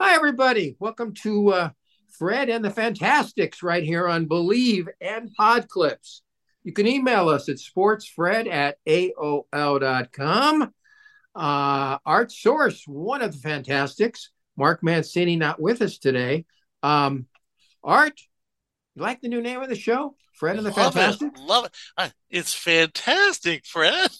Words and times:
Hi, 0.00 0.14
everybody. 0.14 0.76
Welcome 0.78 1.12
to 1.22 1.48
uh, 1.48 1.70
Fred 2.20 2.48
and 2.48 2.64
the 2.64 2.70
Fantastics 2.70 3.64
right 3.64 3.82
here 3.82 4.06
on 4.06 4.28
BLEAV 4.28 4.86
and 5.00 5.34
Pod 5.34 5.68
Clips. 5.68 6.22
You 6.62 6.72
can 6.72 6.86
email 6.86 7.28
us 7.28 7.48
at 7.48 7.56
sportsfred 7.56 8.48
at 8.48 8.76
AOL.com. 8.86 10.62
Uh, 11.34 11.98
Art 12.06 12.30
Source, 12.30 12.84
one 12.86 13.22
of 13.22 13.32
the 13.32 13.38
Fantastics, 13.38 14.30
Mark 14.56 14.84
Mancini, 14.84 15.34
not 15.34 15.60
with 15.60 15.82
us 15.82 15.98
today. 15.98 16.44
Um, 16.84 17.26
Art, 17.82 18.20
you 18.94 19.02
like 19.02 19.20
the 19.20 19.28
new 19.28 19.42
name 19.42 19.60
of 19.60 19.68
the 19.68 19.74
show? 19.74 20.14
Fred 20.34 20.58
and 20.58 20.64
the 20.64 20.70
love 20.70 20.94
Fantastics? 20.94 21.40
It, 21.40 21.44
love 21.44 21.64
it. 21.64 21.72
Uh, 21.96 22.10
it's 22.30 22.54
fantastic, 22.54 23.66
Fred. 23.66 24.10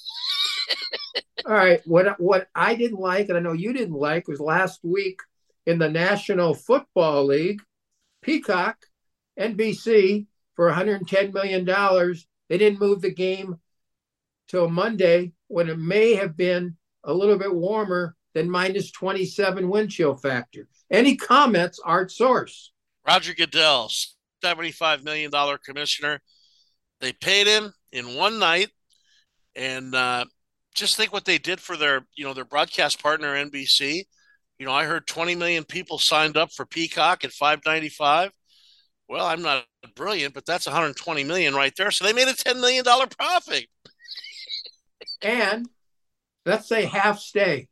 All 1.46 1.54
right. 1.54 1.80
What 1.84 2.20
what 2.20 2.48
I 2.52 2.74
didn't 2.74 2.98
like, 2.98 3.29
and 3.29 3.38
I 3.38 3.40
know 3.40 3.52
you 3.52 3.72
didn't 3.72 3.95
like, 3.95 4.26
was 4.26 4.40
last 4.40 4.80
week 4.82 5.20
in 5.68 5.78
the 5.78 5.90
National 5.90 6.54
Football 6.54 7.27
League, 7.27 7.60
Peacock, 8.22 8.78
NBC, 9.38 10.26
for 10.56 10.64
110 10.66 11.30
million 11.30 11.66
dollars, 11.66 12.26
they 12.48 12.56
didn't 12.56 12.80
move 12.80 13.02
the 13.02 13.12
game 13.12 13.56
till 14.48 14.70
Monday 14.70 15.32
when 15.48 15.68
it 15.68 15.78
may 15.78 16.14
have 16.14 16.38
been 16.38 16.74
a 17.04 17.12
little 17.12 17.36
bit 17.36 17.54
warmer 17.54 18.16
than 18.32 18.50
minus 18.50 18.90
27 18.92 19.68
wind 19.68 19.90
chill 19.90 20.16
factor. 20.16 20.66
Any 20.90 21.16
comments, 21.16 21.78
Art 21.84 22.10
Source? 22.10 22.73
Roger 23.06 23.34
Goodell, 23.34 23.90
$75 24.42 25.04
million 25.04 25.30
commissioner. 25.62 26.23
They 27.02 27.12
paid 27.12 27.46
him 27.46 27.74
in 27.92 28.16
one 28.16 28.38
night. 28.38 28.70
And 29.54 29.95
uh, 29.95 30.24
just 30.74 30.96
think 30.96 31.12
what 31.12 31.26
they 31.26 31.37
did 31.37 31.60
for 31.60 31.76
their, 31.76 32.06
you 32.16 32.24
know, 32.24 32.32
their 32.32 32.46
broadcast 32.46 33.02
partner, 33.02 33.34
NBC. 33.34 34.04
You 34.58 34.66
know, 34.66 34.72
I 34.72 34.84
heard 34.84 35.06
20 35.06 35.34
million 35.36 35.64
people 35.64 35.98
signed 35.98 36.36
up 36.36 36.52
for 36.52 36.66
Peacock 36.66 37.24
at 37.24 37.32
595. 37.32 38.32
Well, 39.09 39.24
I'm 39.24 39.42
not 39.42 39.65
brilliant, 39.95 40.34
but 40.34 40.45
that's 40.46 40.66
120 40.66 41.24
million 41.24 41.54
right 41.54 41.73
there. 41.76 41.90
So 41.90 42.04
they 42.04 42.12
made 42.12 42.28
a 42.28 42.34
10 42.34 42.60
million 42.60 42.84
dollar 42.84 43.06
profit. 43.06 43.66
and 45.23 45.66
let's 46.46 46.68
say 46.68 46.84
half 46.84 47.18
stay. 47.18 47.68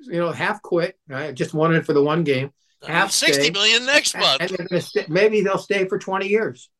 You 0.00 0.18
know, 0.20 0.30
half 0.32 0.62
quit. 0.62 0.98
I 1.10 1.32
just 1.32 1.54
wanted 1.54 1.86
for 1.86 1.92
the 1.92 2.02
one 2.02 2.22
game. 2.24 2.50
Half 2.86 3.10
sixty 3.12 3.44
stay, 3.44 3.50
million 3.50 3.86
next 3.86 4.16
month. 4.16 4.40
And, 4.40 4.56
and 4.70 4.82
st- 4.82 5.08
maybe 5.08 5.40
they'll 5.40 5.58
stay 5.58 5.86
for 5.88 5.98
20 5.98 6.28
years. 6.28 6.70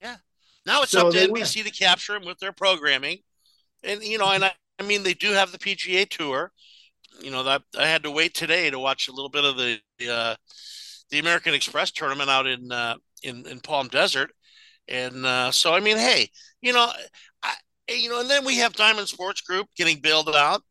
Yeah. 0.00 0.16
Now 0.66 0.82
it's 0.82 0.92
So 0.92 1.06
up 1.08 1.12
to 1.12 1.18
NBC 1.18 1.64
to 1.64 1.70
capture 1.70 2.12
them 2.12 2.24
with 2.24 2.38
their 2.38 2.52
programming. 2.52 3.18
And 3.82 4.02
you 4.02 4.18
know, 4.18 4.30
and 4.30 4.44
I, 4.44 4.52
I 4.78 4.82
mean 4.82 5.02
they 5.02 5.14
do 5.14 5.32
have 5.32 5.52
the 5.52 5.58
PGA 5.58 6.08
tour. 6.08 6.52
You 7.20 7.30
know, 7.30 7.42
that 7.44 7.62
I 7.78 7.86
had 7.86 8.02
to 8.04 8.10
wait 8.10 8.34
today 8.34 8.70
to 8.70 8.78
watch 8.78 9.08
a 9.08 9.12
little 9.12 9.30
bit 9.30 9.44
of 9.44 9.56
the 9.56 9.78
uh, 10.10 10.34
the 11.10 11.18
American 11.18 11.54
Express 11.54 11.90
tournament 11.90 12.30
out 12.30 12.46
in 12.46 12.70
uh, 12.70 12.96
in 13.22 13.46
in 13.46 13.60
Palm 13.60 13.88
Desert. 13.88 14.30
And 14.88 15.24
uh, 15.24 15.50
so 15.50 15.74
I 15.74 15.80
mean, 15.80 15.96
hey, 15.96 16.28
you 16.60 16.72
know, 16.72 16.90
I, 17.42 17.54
you 17.88 18.10
know, 18.10 18.20
and 18.20 18.30
then 18.30 18.44
we 18.44 18.58
have 18.58 18.74
Diamond 18.74 19.08
Sports 19.08 19.40
Group 19.40 19.66
getting 19.76 20.00
bailed 20.00 20.28
out 20.34 20.62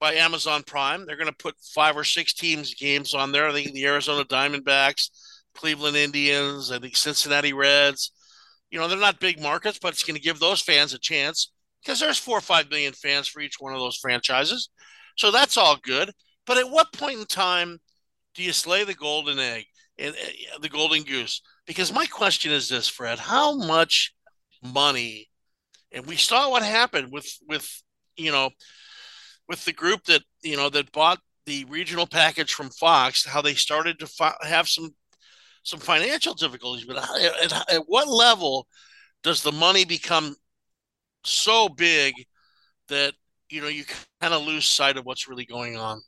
by 0.00 0.14
Amazon 0.14 0.62
Prime. 0.62 1.06
They're 1.06 1.16
going 1.16 1.28
to 1.28 1.36
put 1.36 1.54
five 1.74 1.96
or 1.96 2.04
six 2.04 2.34
teams 2.34 2.74
games 2.74 3.14
on 3.14 3.32
there. 3.32 3.48
I 3.48 3.52
think 3.52 3.72
the 3.72 3.86
Arizona 3.86 4.24
Diamondbacks, 4.24 5.08
Cleveland 5.54 5.96
Indians, 5.96 6.70
I 6.70 6.78
think 6.78 6.96
Cincinnati 6.96 7.52
Reds. 7.52 8.12
You 8.70 8.78
know, 8.78 8.88
they're 8.88 8.98
not 8.98 9.20
big 9.20 9.40
markets, 9.40 9.78
but 9.80 9.92
it's 9.92 10.02
going 10.02 10.16
to 10.16 10.22
give 10.22 10.38
those 10.38 10.60
fans 10.60 10.92
a 10.92 10.98
chance 10.98 11.52
because 11.82 12.00
there's 12.00 12.18
four 12.18 12.36
or 12.36 12.42
five 12.42 12.68
million 12.68 12.92
fans 12.92 13.28
for 13.28 13.40
each 13.40 13.56
one 13.60 13.72
of 13.72 13.78
those 13.78 13.96
franchises. 13.96 14.70
So 15.16 15.30
that's 15.30 15.56
all 15.56 15.76
good. 15.82 16.12
But 16.46 16.58
at 16.58 16.70
what 16.70 16.92
point 16.92 17.18
in 17.18 17.26
time 17.26 17.78
do 18.34 18.42
you 18.42 18.52
slay 18.52 18.84
the 18.84 18.94
golden 18.94 19.38
egg 19.38 19.64
and 19.98 20.14
uh, 20.14 20.58
the 20.60 20.68
golden 20.68 21.02
goose? 21.02 21.42
Because 21.66 21.92
my 21.92 22.06
question 22.06 22.52
is 22.52 22.68
this, 22.68 22.88
Fred: 22.88 23.18
How 23.18 23.56
much 23.56 24.14
money? 24.62 25.28
And 25.92 26.06
we 26.06 26.16
saw 26.16 26.50
what 26.50 26.62
happened 26.62 27.12
with 27.12 27.26
with 27.48 27.68
you 28.16 28.30
know 28.30 28.50
with 29.48 29.64
the 29.64 29.72
group 29.72 30.04
that 30.04 30.22
you 30.42 30.56
know 30.56 30.68
that 30.70 30.92
bought 30.92 31.18
the 31.46 31.64
regional 31.64 32.06
package 32.06 32.52
from 32.52 32.70
Fox, 32.70 33.24
how 33.24 33.40
they 33.40 33.54
started 33.54 33.98
to 34.00 34.06
fi- 34.06 34.34
have 34.42 34.68
some 34.68 34.90
some 35.62 35.80
financial 35.80 36.34
difficulties. 36.34 36.84
But 36.84 36.98
at, 36.98 37.52
at, 37.52 37.72
at 37.72 37.82
what 37.86 38.08
level 38.08 38.66
does 39.22 39.42
the 39.42 39.52
money 39.52 39.84
become 39.84 40.36
so 41.24 41.68
big 41.68 42.14
that 42.88 43.14
you 43.50 43.60
know 43.60 43.68
you 43.68 43.84
kind 44.20 44.34
of 44.34 44.42
lose 44.42 44.66
sight 44.66 44.96
of 44.96 45.04
what's 45.04 45.28
really 45.28 45.46
going 45.46 45.76
on? 45.76 46.02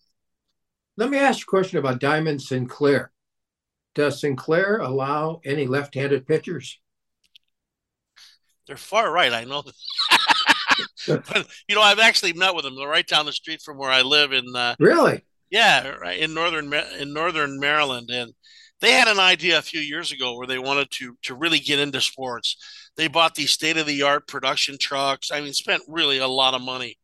Let 0.99 1.11
me 1.11 1.17
ask 1.19 1.39
you 1.41 1.45
a 1.49 1.51
question 1.51 1.79
about 1.79 2.01
Diamond 2.01 2.43
Sinclair. 2.43 3.11
Does 3.95 4.21
Sinclair 4.21 4.79
allow 4.79 5.41
any 5.45 5.67
left-handed 5.67 6.27
pitchers? 6.27 6.79
They're 8.67 8.77
far 8.77 9.11
right. 9.11 9.33
I 9.33 9.45
know. 9.45 9.63
but 11.07 11.47
you 11.69 11.75
know, 11.75 11.83
I've 11.83 11.99
actually 11.99 12.33
met 12.33 12.55
with 12.55 12.65
them. 12.65 12.77
They're 12.77 12.89
right 12.89 13.07
down 13.07 13.27
the 13.27 13.33
street 13.33 13.63
from 13.63 13.79
where 13.79 13.91
I 13.91 14.03
live 14.03 14.33
in. 14.33 14.45
Uh, 14.55 14.77
Really? 14.79 15.25
yeah, 15.51 15.89
right 15.91 16.19
in 16.21 16.35
northern 16.35 16.73
in 17.01 17.15
northern 17.15 17.61
Maryland, 17.61 18.11
and 18.13 18.35
they 18.81 18.93
had 18.93 19.09
an 19.09 19.21
idea 19.21 19.59
a 19.59 19.63
few 19.63 19.81
years 19.81 20.13
ago 20.13 20.37
where 20.37 20.49
they 20.49 20.61
wanted 20.61 20.91
to 20.93 21.17
to 21.25 21.37
really 21.37 21.61
get 21.61 21.81
into 21.81 22.03
sports. 22.03 22.57
They 22.97 23.09
bought 23.09 23.37
these 23.37 23.53
state 23.53 23.79
of 23.79 23.87
the 23.87 24.03
art 24.03 24.29
production 24.29 24.79
trucks. 24.79 25.31
I 25.33 25.41
mean, 25.43 25.55
spent 25.55 25.85
really 25.89 26.19
a 26.19 26.29
lot 26.29 26.55
of 26.55 26.63
money, 26.63 26.98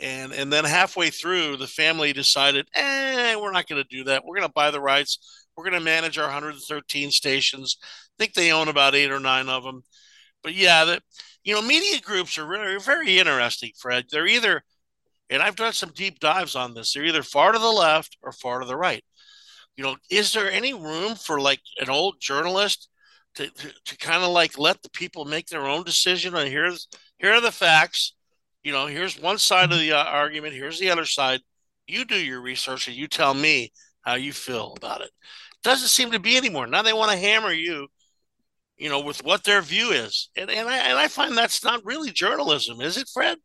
and 0.00 0.32
and 0.32 0.52
then 0.52 0.64
halfway 0.64 1.10
through, 1.10 1.56
the 1.56 1.66
family 1.66 2.12
decided, 2.12 2.68
eh, 2.74 3.36
we're 3.36 3.52
not 3.52 3.66
going 3.66 3.82
to 3.82 3.96
do 3.96 4.04
that. 4.04 4.24
We're 4.24 4.36
going 4.36 4.48
to 4.48 4.52
buy 4.52 4.70
the 4.70 4.80
rights. 4.80 5.46
We're 5.56 5.64
going 5.64 5.78
to 5.78 5.84
manage 5.84 6.18
our 6.18 6.24
113 6.24 7.10
stations. 7.10 7.76
I 7.82 7.86
think 8.18 8.34
they 8.34 8.52
own 8.52 8.68
about 8.68 8.94
eight 8.94 9.12
or 9.12 9.20
nine 9.20 9.48
of 9.48 9.62
them. 9.62 9.82
But 10.42 10.54
yeah, 10.54 10.84
that 10.84 11.02
you 11.44 11.54
know, 11.54 11.62
media 11.62 12.00
groups 12.00 12.38
are 12.38 12.46
really 12.46 12.78
very 12.80 13.18
interesting, 13.18 13.72
Fred. 13.78 14.06
They're 14.10 14.26
either, 14.26 14.62
and 15.30 15.42
I've 15.42 15.56
done 15.56 15.72
some 15.72 15.92
deep 15.94 16.18
dives 16.18 16.56
on 16.56 16.74
this. 16.74 16.92
They're 16.92 17.04
either 17.04 17.22
far 17.22 17.52
to 17.52 17.58
the 17.58 17.66
left 17.66 18.16
or 18.22 18.32
far 18.32 18.60
to 18.60 18.66
the 18.66 18.76
right. 18.76 19.04
You 19.76 19.84
know, 19.84 19.96
is 20.10 20.32
there 20.32 20.50
any 20.50 20.74
room 20.74 21.14
for 21.14 21.40
like 21.40 21.60
an 21.78 21.90
old 21.90 22.16
journalist 22.20 22.88
to 23.34 23.50
to, 23.50 23.72
to 23.84 23.96
kind 23.98 24.22
of 24.22 24.30
like 24.30 24.58
let 24.58 24.82
the 24.82 24.90
people 24.90 25.24
make 25.24 25.46
their 25.46 25.66
own 25.66 25.84
decision 25.84 26.34
on 26.34 26.46
here's 26.46 26.88
here 27.18 27.32
are 27.32 27.40
the 27.40 27.52
facts. 27.52 28.14
You 28.64 28.72
know, 28.72 28.86
here's 28.86 29.20
one 29.20 29.38
side 29.38 29.72
of 29.72 29.78
the 29.78 29.92
uh, 29.92 30.04
argument. 30.04 30.54
Here's 30.54 30.80
the 30.80 30.90
other 30.90 31.04
side. 31.04 31.40
You 31.86 32.04
do 32.04 32.16
your 32.16 32.40
research 32.40 32.88
and 32.88 32.96
you 32.96 33.06
tell 33.06 33.34
me 33.34 33.72
how 34.02 34.14
you 34.14 34.32
feel 34.32 34.74
about 34.76 35.02
it. 35.02 35.10
Doesn't 35.62 35.88
seem 35.88 36.10
to 36.10 36.18
be 36.18 36.36
anymore. 36.36 36.66
Now 36.66 36.82
they 36.82 36.92
want 36.92 37.12
to 37.12 37.16
hammer 37.16 37.52
you 37.52 37.88
you 38.76 38.88
know, 38.88 39.00
with 39.00 39.24
what 39.24 39.44
their 39.44 39.62
view 39.62 39.90
is. 39.90 40.30
And 40.36 40.50
and 40.50 40.68
I 40.68 40.78
and 40.78 40.98
I 40.98 41.08
find 41.08 41.36
that's 41.36 41.64
not 41.64 41.84
really 41.84 42.10
journalism, 42.10 42.80
is 42.80 42.96
it, 42.96 43.08
Fred? 43.12 43.38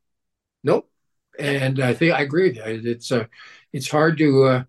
Nope. 0.63 0.89
And 1.37 1.79
I 1.79 1.93
think 1.93 2.13
I 2.13 2.21
agree 2.21 2.49
with 2.49 2.57
you. 2.57 2.91
It's 2.91 3.11
uh, 3.11 3.25
it's 3.71 3.89
hard 3.89 4.17
to 4.17 4.43
uh, 4.45 4.63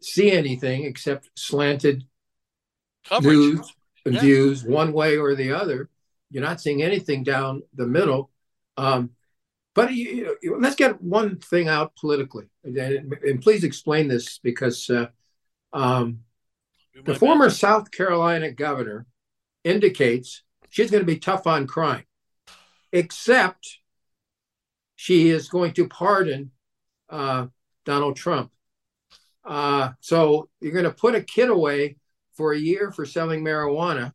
see 0.00 0.32
anything 0.32 0.84
except 0.84 1.30
slanted 1.36 2.04
Coverage. 3.08 3.36
news 3.36 3.72
Yeah. 4.04 4.20
views 4.20 4.64
one 4.64 4.92
way 4.92 5.16
or 5.16 5.34
the 5.34 5.52
other. 5.52 5.88
You're 6.30 6.42
not 6.42 6.60
seeing 6.60 6.82
anything 6.82 7.22
down 7.22 7.62
the 7.74 7.86
middle. 7.86 8.30
Um, 8.76 9.10
but 9.74 9.92
you, 9.92 10.36
you- 10.42 10.58
let's 10.60 10.76
get 10.76 11.00
one 11.02 11.38
thing 11.38 11.68
out 11.68 11.94
politically, 11.96 12.46
and, 12.64 12.76
and 12.76 13.42
please 13.42 13.64
explain 13.64 14.08
this 14.08 14.38
because 14.38 14.88
uh, 14.90 15.06
um, 15.72 16.20
the 17.04 17.14
former. 17.14 17.50
South 17.50 17.90
Carolina 17.90 18.50
governor 18.50 19.06
indicates 19.64 20.42
she's 20.68 20.90
going 20.90 21.02
to 21.02 21.06
be 21.06 21.18
tough 21.18 21.46
on 21.46 21.66
crime, 21.66 22.04
except 22.92 23.78
she 24.96 25.30
is 25.30 25.48
going 25.48 25.72
to 25.72 25.88
pardon 25.88 26.50
uh, 27.10 27.46
Donald 27.84 28.16
Trump. 28.16 28.50
Uh, 29.44 29.90
so 30.00 30.48
you're 30.60 30.72
going 30.72 30.84
to 30.84 30.90
put 30.92 31.14
a 31.14 31.22
kid 31.22 31.48
away 31.48 31.96
for 32.34 32.52
a 32.52 32.58
year 32.58 32.92
for 32.92 33.04
selling 33.04 33.42
marijuana. 33.42 34.12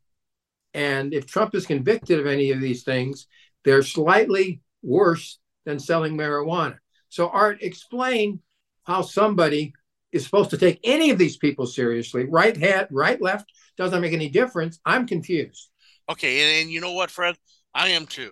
And 0.74 1.14
if 1.14 1.26
Trump 1.26 1.56
is 1.56 1.66
convicted 1.66 2.20
of 2.20 2.28
any 2.28 2.52
of 2.52 2.62
these 2.62 2.84
things, 2.84 3.28
they're 3.64 3.84
slightly 3.84 4.62
worse 4.81 5.40
than 5.68 5.80
selling 5.80 6.18
marijuana. 6.18 6.78
So, 7.10 7.28
Art, 7.28 7.62
explain 7.62 8.40
how 8.86 9.02
somebody 9.02 9.74
is 10.14 10.24
supposed 10.24 10.50
to 10.52 10.58
take 10.58 10.80
any 10.86 11.12
of 11.12 11.18
these 11.18 11.36
people 11.36 11.66
seriously. 11.66 12.24
Right 12.24 12.56
hand, 12.56 12.88
right, 12.90 13.22
left, 13.22 13.52
doesn't 13.75 14.00
make 14.00 14.14
any 14.14 14.30
difference. 14.30 14.80
I'm 14.86 15.06
confused. 15.06 15.69
Okay, 16.10 16.40
and, 16.40 16.64
and 16.64 16.72
you 16.72 16.80
know 16.80 16.94
what, 16.94 17.12
Fred? 17.12 17.36
I 17.74 17.90
am 17.90 18.06
too. 18.06 18.31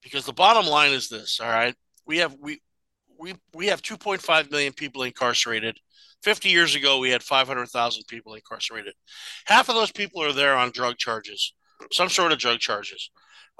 Because 0.00 0.24
the 0.24 0.32
bottom 0.32 0.64
line 0.70 0.92
is 0.92 1.08
this, 1.08 1.40
all 1.40 1.50
right? 1.50 1.74
We 2.06 2.18
have 2.18 2.36
we 2.40 2.60
we 3.18 3.34
we 3.52 3.66
have 3.66 3.82
2.5 3.82 4.52
million 4.52 4.72
people 4.72 5.02
incarcerated. 5.02 5.76
50 6.22 6.48
years 6.48 6.76
ago 6.76 7.00
we 7.00 7.10
had 7.10 7.22
500,000 7.22 8.04
people 8.06 8.34
incarcerated. 8.34 8.94
Half 9.46 9.68
of 9.68 9.74
those 9.74 9.90
people 9.90 10.22
are 10.22 10.32
there 10.32 10.56
on 10.56 10.70
drug 10.70 10.98
charges, 10.98 11.52
some 11.90 12.08
sort 12.08 12.30
of 12.30 12.38
drug 12.38 12.60
charges. 12.60 13.10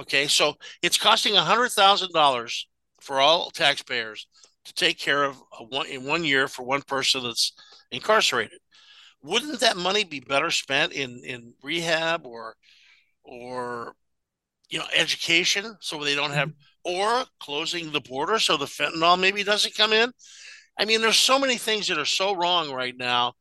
Okay, 0.01 0.29
so 0.29 0.55
it's 0.81 0.97
costing 0.97 1.35
$100,000 1.35 2.65
for 3.07 3.21
all 3.21 3.51
taxpayers 3.51 4.27
to 4.65 4.75
take 4.75 4.99
care 4.99 5.23
of 5.23 5.41
a 5.61 5.65
one 5.65 5.87
in 5.87 6.05
one 6.05 6.25
year 6.25 6.49
for 6.49 6.65
one 6.65 6.83
person 6.83 7.23
that's 7.23 7.53
incarcerated. 7.93 8.59
wouldn't 9.23 9.61
that 9.61 9.77
money 9.77 10.03
be 10.03 10.19
better 10.21 10.51
spent 10.51 10.93
in 10.93 11.21
in 11.25 11.55
rehab 11.63 12.27
or 12.27 12.57
or 13.23 13.95
you 14.69 14.79
know 14.79 14.87
education 14.95 15.77
so 15.81 16.03
they 16.03 16.17
don't 16.17 16.33
have 16.33 16.49
mm-hmm. 16.49 16.97
or 16.97 17.25
closing 17.39 17.93
the 17.93 18.01
border 18.01 18.41
so 18.41 18.57
the 18.57 18.67
fentanyl 18.67 19.19
maybe 19.19 19.45
doesn't 19.45 19.77
come 19.77 19.93
in? 19.93 20.11
I 20.77 20.85
mean 20.85 21.01
there's 21.01 21.17
so 21.17 21.39
many 21.39 21.59
things 21.59 21.87
that 21.87 21.99
are 21.99 22.05
so 22.05 22.35
wrong 22.35 22.73
right 22.73 22.97
now. 22.97 23.35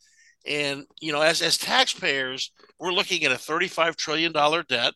And 0.45 0.85
you 1.01 1.11
know 1.11 1.21
as 1.21 1.41
as 1.41 1.57
taxpayers 1.57 2.51
we're 2.79 2.93
looking 2.93 3.23
at 3.23 3.31
a 3.31 3.37
35 3.37 3.95
trillion 3.95 4.31
dollar 4.31 4.61
debt 4.61 4.93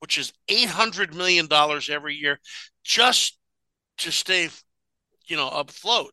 which 0.00 0.16
is 0.16 0.32
800 0.48 1.14
million 1.14 1.46
dollars 1.48 1.90
every 1.90 2.14
year 2.14 2.40
just 2.82 3.38
to 3.98 4.10
stay 4.10 4.48
you 5.26 5.36
know 5.36 5.48
afloat 5.48 6.12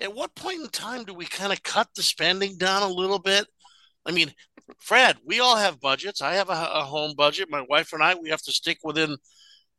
at 0.00 0.14
what 0.14 0.34
point 0.34 0.60
in 0.60 0.68
time 0.68 1.04
do 1.04 1.14
we 1.14 1.26
kind 1.26 1.52
of 1.52 1.62
cut 1.62 1.88
the 1.94 2.02
spending 2.02 2.56
down 2.56 2.82
a 2.82 2.88
little 2.88 3.18
bit? 3.18 3.46
I 4.06 4.12
mean, 4.12 4.32
Fred, 4.78 5.16
we 5.24 5.40
all 5.40 5.56
have 5.56 5.80
budgets. 5.80 6.22
I 6.22 6.34
have 6.34 6.50
a, 6.50 6.70
a 6.74 6.84
home 6.84 7.14
budget. 7.16 7.50
My 7.50 7.64
wife 7.68 7.92
and 7.92 8.02
I, 8.02 8.14
we 8.14 8.30
have 8.30 8.42
to 8.42 8.52
stick 8.52 8.78
within, 8.84 9.16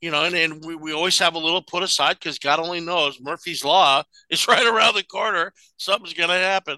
you 0.02 0.12
know, 0.12 0.24
and, 0.24 0.36
and 0.36 0.64
we, 0.66 0.76
we 0.76 0.94
always 0.94 1.18
have 1.20 1.36
a 1.36 1.40
little 1.40 1.62
put 1.62 1.84
aside 1.84 2.18
because 2.20 2.38
God 2.38 2.60
only 2.60 2.82
knows 2.82 3.20
Murphy's 3.22 3.64
Law 3.64 4.04
is 4.30 4.48
right 4.48 4.66
around 4.66 4.96
the 4.96 5.04
corner. 5.04 5.54
Something's 5.78 6.14
going 6.14 6.30
to 6.30 6.36
happen. 6.36 6.78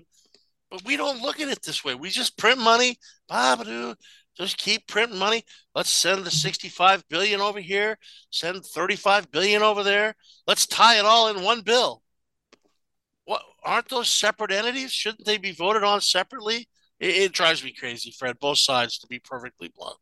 But 0.70 0.86
we 0.86 0.96
don't 0.96 1.22
look 1.22 1.40
at 1.40 1.50
it 1.50 1.62
this 1.64 1.84
way. 1.84 1.96
We 1.96 2.10
just 2.10 2.38
print 2.38 2.60
money. 2.60 2.98
Babadoo, 3.30 3.96
just 4.38 4.58
keep 4.58 4.88
printing 4.88 5.20
money. 5.20 5.44
Let's 5.76 5.90
send 5.90 6.24
the 6.24 6.32
65 6.32 7.08
billion 7.10 7.42
over 7.42 7.60
here, 7.60 7.98
send 8.30 8.66
35 8.66 9.32
billion 9.32 9.62
over 9.62 9.84
there. 9.84 10.16
Let's 10.48 10.66
tie 10.66 11.00
it 11.00 11.06
all 11.06 11.30
in 11.30 11.44
one 11.44 11.62
bill 11.62 12.02
what 13.32 13.44
aren't 13.64 13.90
those 13.90 14.10
separate 14.10 14.52
entities? 14.52 14.92
Shouldn't 14.92 15.26
they 15.26 15.38
be 15.38 15.52
voted 15.52 15.84
on 15.84 16.02
separately? 16.02 16.68
It, 17.00 17.16
it 17.16 17.32
drives 17.32 17.64
me 17.64 17.74
crazy, 17.74 18.12
Fred. 18.12 18.40
Both 18.40 18.60
sides, 18.60 19.00
to 19.00 19.08
be 19.08 19.20
perfectly 19.20 19.72
blunt. 19.74 19.98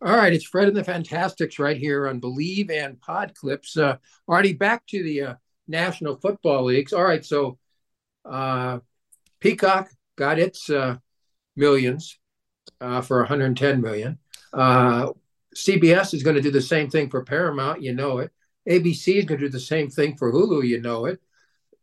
All 0.00 0.16
right, 0.16 0.32
it's 0.32 0.44
Fred 0.44 0.68
and 0.68 0.76
the 0.76 0.84
Fantastics 0.84 1.58
right 1.58 1.76
here 1.76 2.06
on 2.06 2.20
BLEAV 2.20 2.70
and 2.70 3.00
Pod 3.00 3.34
Clips. 3.34 3.76
Uh, 3.76 3.96
already 4.28 4.52
back 4.52 4.86
to 4.88 5.02
the 5.02 5.22
uh, 5.22 5.34
National 5.66 6.16
Football 6.16 6.64
Leagues. 6.64 6.92
All 6.92 7.02
right, 7.02 7.24
so 7.24 7.58
uh, 8.24 8.78
Peacock 9.40 9.88
got 10.16 10.38
its 10.38 10.68
uh, 10.68 10.98
millions 11.56 12.18
uh, 12.80 13.00
for 13.00 13.18
110 13.18 13.80
million. 13.80 14.18
Uh, 14.52 15.12
CBS 15.54 16.14
is 16.14 16.22
going 16.22 16.36
to 16.36 16.42
do 16.42 16.50
the 16.50 16.60
same 16.60 16.90
thing 16.90 17.08
for 17.08 17.24
Paramount, 17.24 17.82
you 17.82 17.94
know 17.94 18.18
it. 18.18 18.30
ABC 18.68 19.16
is 19.16 19.24
going 19.24 19.40
to 19.40 19.46
do 19.46 19.52
the 19.52 19.60
same 19.60 19.88
thing 19.88 20.16
for 20.16 20.32
Hulu, 20.32 20.66
you 20.66 20.80
know 20.80 21.06
it 21.06 21.20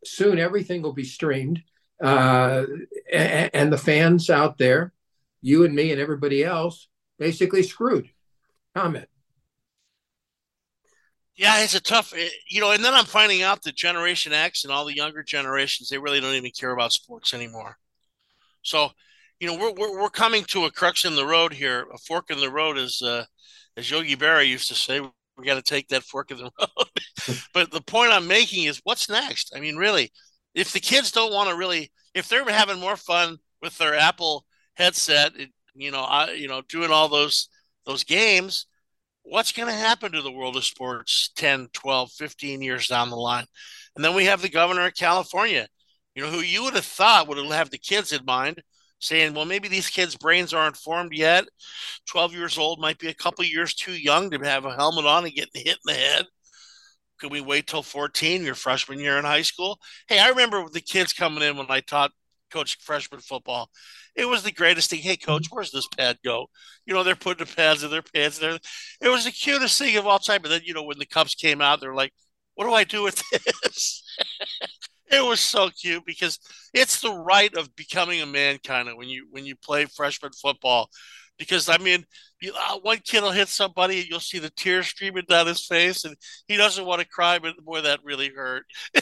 soon 0.06 0.40
everything 0.40 0.82
will 0.82 0.94
be 0.94 1.04
streamed. 1.04 1.62
Uh, 2.04 2.66
and, 3.12 3.50
and, 3.54 3.74
the 3.74 3.78
fans 3.78 4.30
out 4.30 4.58
there, 4.58 4.92
you 5.42 5.64
and 5.64 5.74
me 5.74 5.92
and 5.92 6.02
everybody 6.02 6.44
else, 6.44 6.90
basically 7.18 7.64
screwed. 7.64 8.10
Comment. 8.76 9.08
Yeah, 11.36 11.64
it's 11.64 11.76
a 11.76 11.82
tough, 11.82 12.14
eh, 12.16 12.28
you 12.50 12.60
know, 12.60 12.72
and 12.72 12.84
then 12.84 12.94
I'm 12.94 13.06
finding 13.06 13.42
out 13.42 13.64
that 13.64 13.76
Generation 13.76 14.34
X 14.34 14.66
and 14.66 14.74
all 14.74 14.86
the 14.86 14.96
younger 14.96 15.24
generations, 15.24 15.88
they 15.88 15.98
really 15.98 16.20
don't 16.20 16.36
even 16.36 16.52
care 16.52 16.72
about 16.72 16.92
sports 16.92 17.34
anymore. 17.34 17.78
So, 18.64 18.90
you 19.44 19.50
know, 19.50 19.58
we're, 19.58 19.74
we're, 19.74 20.02
we're 20.02 20.10
coming 20.10 20.46
to 20.46 20.64
a 20.64 20.72
crux 20.72 21.04
in 21.04 21.18
the 21.18 21.26
road 21.26 21.52
here, 21.52 21.86
a 21.94 21.98
fork 21.98 22.32
in 22.32 22.40
the 22.40 22.50
road, 22.50 22.78
as, 22.78 23.02
uh, 23.02 23.26
as 23.76 23.92
Yogi 23.92 24.16
Berra 24.16 24.48
used 24.48 24.70
to 24.70 24.74
say 24.74 25.02
we 25.02 25.46
got 25.46 25.56
to 25.56 25.62
take 25.62 25.90
that 25.90 26.04
fork 26.04 26.32
in 26.32 26.38
the 26.38 26.44
road. 26.60 27.38
but 27.54 27.70
the 27.70 27.82
point 27.82 28.14
I'm 28.14 28.26
making 28.26 28.64
is 28.64 28.80
what's 28.86 29.10
next? 29.10 29.52
I 29.54 29.60
mean, 29.60 29.76
really, 29.76 30.14
if 30.56 30.72
the 30.72 30.80
kids 30.80 31.12
don't 31.12 31.34
want 31.34 31.50
to 31.50 31.58
really, 31.58 31.92
if 32.14 32.30
they're 32.30 32.50
having 32.50 32.80
more 32.80 32.96
fun 32.96 33.36
with 33.62 33.78
their 33.78 33.96
Apple 33.96 34.46
headset, 34.76 35.34
you 35.76 35.92
know, 35.92 36.04
I, 36.04 36.32
you 36.32 36.48
know, 36.48 36.62
doing 36.70 36.92
all 36.92 37.10
those 37.10 37.50
those 37.86 38.06
games, 38.06 38.66
what's 39.24 39.52
going 39.52 39.68
to 39.68 39.76
happen 39.76 40.14
to 40.14 40.22
the 40.22 40.32
world 40.32 40.56
of 40.56 40.64
sports 40.64 41.32
10, 41.36 41.68
12, 41.74 42.14
15 42.14 42.62
years 42.62 42.88
down 42.88 43.10
the 43.10 43.18
line? 43.18 43.46
And 43.98 44.06
then 44.06 44.16
we 44.16 44.24
have 44.24 44.42
the 44.42 44.48
governor 44.48 44.86
of 44.86 44.96
California, 44.96 45.68
you 46.16 46.24
know, 46.24 46.30
who 46.30 46.40
you 46.40 46.64
would 46.64 46.76
have 46.76 46.86
thought 46.86 47.28
would 47.28 47.46
have 47.48 47.72
the 47.72 47.78
kids 47.78 48.14
in 48.14 48.24
mind 48.24 48.62
saying, 49.04 49.34
well, 49.34 49.46
maybe 49.46 49.68
these 49.68 49.90
kids' 49.90 50.16
brains 50.16 50.54
aren't 50.54 50.78
formed 50.78 51.14
yet. 51.14 51.46
12 52.10 52.34
years 52.34 52.58
old 52.58 52.80
might 52.80 53.00
be 53.00 53.10
a 53.10 53.14
couple 53.14 53.44
years 53.46 53.74
too 53.74 53.94
young 53.94 54.30
to 54.32 54.40
have 54.40 54.66
a 54.66 54.76
helmet 54.76 55.06
on 55.06 55.26
and 55.26 55.34
get 55.34 55.50
hit 55.54 55.68
in 55.68 55.76
the 55.86 55.94
head. 55.94 56.26
Could 57.20 57.32
we 57.32 57.42
wait 57.42 57.68
till 57.68 57.84
14, 57.84 58.44
your 58.44 58.56
freshman 58.56 59.00
year 59.00 59.18
in 59.18 59.26
high 59.26 59.44
school? 59.44 59.80
Hey, 60.08 60.20
I 60.20 60.30
remember 60.30 60.68
the 60.70 60.82
kids 60.82 61.14
coming 61.14 61.44
in 61.44 61.58
when 61.58 61.68
I 61.70 61.80
taught 61.80 62.12
coach 62.52 62.78
freshman 62.82 63.22
football. 63.22 63.70
It 64.16 64.26
was 64.26 64.44
the 64.44 64.52
greatest 64.52 64.90
thing. 64.90 65.00
Hey, 65.00 65.18
coach, 65.18 65.48
where's 65.50 65.72
this 65.72 65.88
pad 65.88 66.18
go? 66.24 66.48
You 66.86 66.94
know, 66.94 67.04
they're 67.04 67.16
putting 67.16 67.46
the 67.46 67.52
pads 67.52 67.84
in 67.84 67.90
their 67.90 68.04
pants. 68.04 68.38
There, 68.38 68.60
it 69.02 69.10
was 69.10 69.26
the 69.26 69.32
cutest 69.32 69.80
thing 69.80 69.98
of 69.98 70.06
all 70.06 70.20
time. 70.20 70.42
But 70.42 70.50
then, 70.50 70.62
you 70.64 70.74
know, 70.74 70.84
when 70.84 71.00
the 71.00 71.06
cups 71.06 71.34
came 71.36 71.62
out, 71.62 71.82
they're 71.82 71.96
like, 71.96 72.14
"What 72.56 72.66
do 72.66 72.74
I 72.74 72.84
do 72.84 73.04
with 73.04 73.22
this?" 73.32 74.04
it 75.12 75.24
was 75.24 75.40
so 75.40 75.70
cute 75.70 76.06
because 76.06 76.40
it's 76.74 77.02
the 77.02 77.14
right 77.14 77.54
of 77.56 77.76
becoming 77.76 78.22
a 78.22 78.26
man 78.26 78.58
kind 78.64 78.90
of 78.90 78.98
when 78.98 79.10
you 79.10 79.28
when 79.32 79.46
you 79.46 79.56
play 79.56 79.86
freshman 79.86 80.32
football. 80.32 80.90
Because 81.38 81.68
i 81.68 81.78
mean 81.78 82.06
you, 82.42 82.54
uh, 82.58 82.78
one 82.82 83.00
kid 83.00 83.24
will 83.24 83.32
hit 83.32 83.48
somebody 83.48 84.00
and 84.00 84.08
you'll 84.08 84.20
see 84.20 84.40
the 84.40 84.52
tears 84.52 84.88
streaming 84.88 85.26
down 85.28 85.48
his 85.48 85.66
face 85.66 86.06
and 86.06 86.16
he 86.48 86.58
doesn't 86.58 86.86
want 86.86 87.02
to 87.02 87.08
cry 87.08 87.40
but 87.40 87.58
boy 87.64 87.82
that 87.82 88.00
really 88.04 88.30
hurt. 88.30 88.66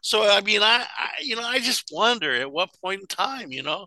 So 0.00 0.28
i 0.28 0.42
mean 0.42 0.62
I, 0.62 0.84
I 0.96 1.08
you 1.22 1.34
know 1.34 1.42
i 1.42 1.58
just 1.58 1.88
wonder 1.90 2.34
at 2.34 2.52
what 2.52 2.68
point 2.82 3.00
in 3.00 3.06
time 3.06 3.52
you 3.52 3.62
know? 3.62 3.86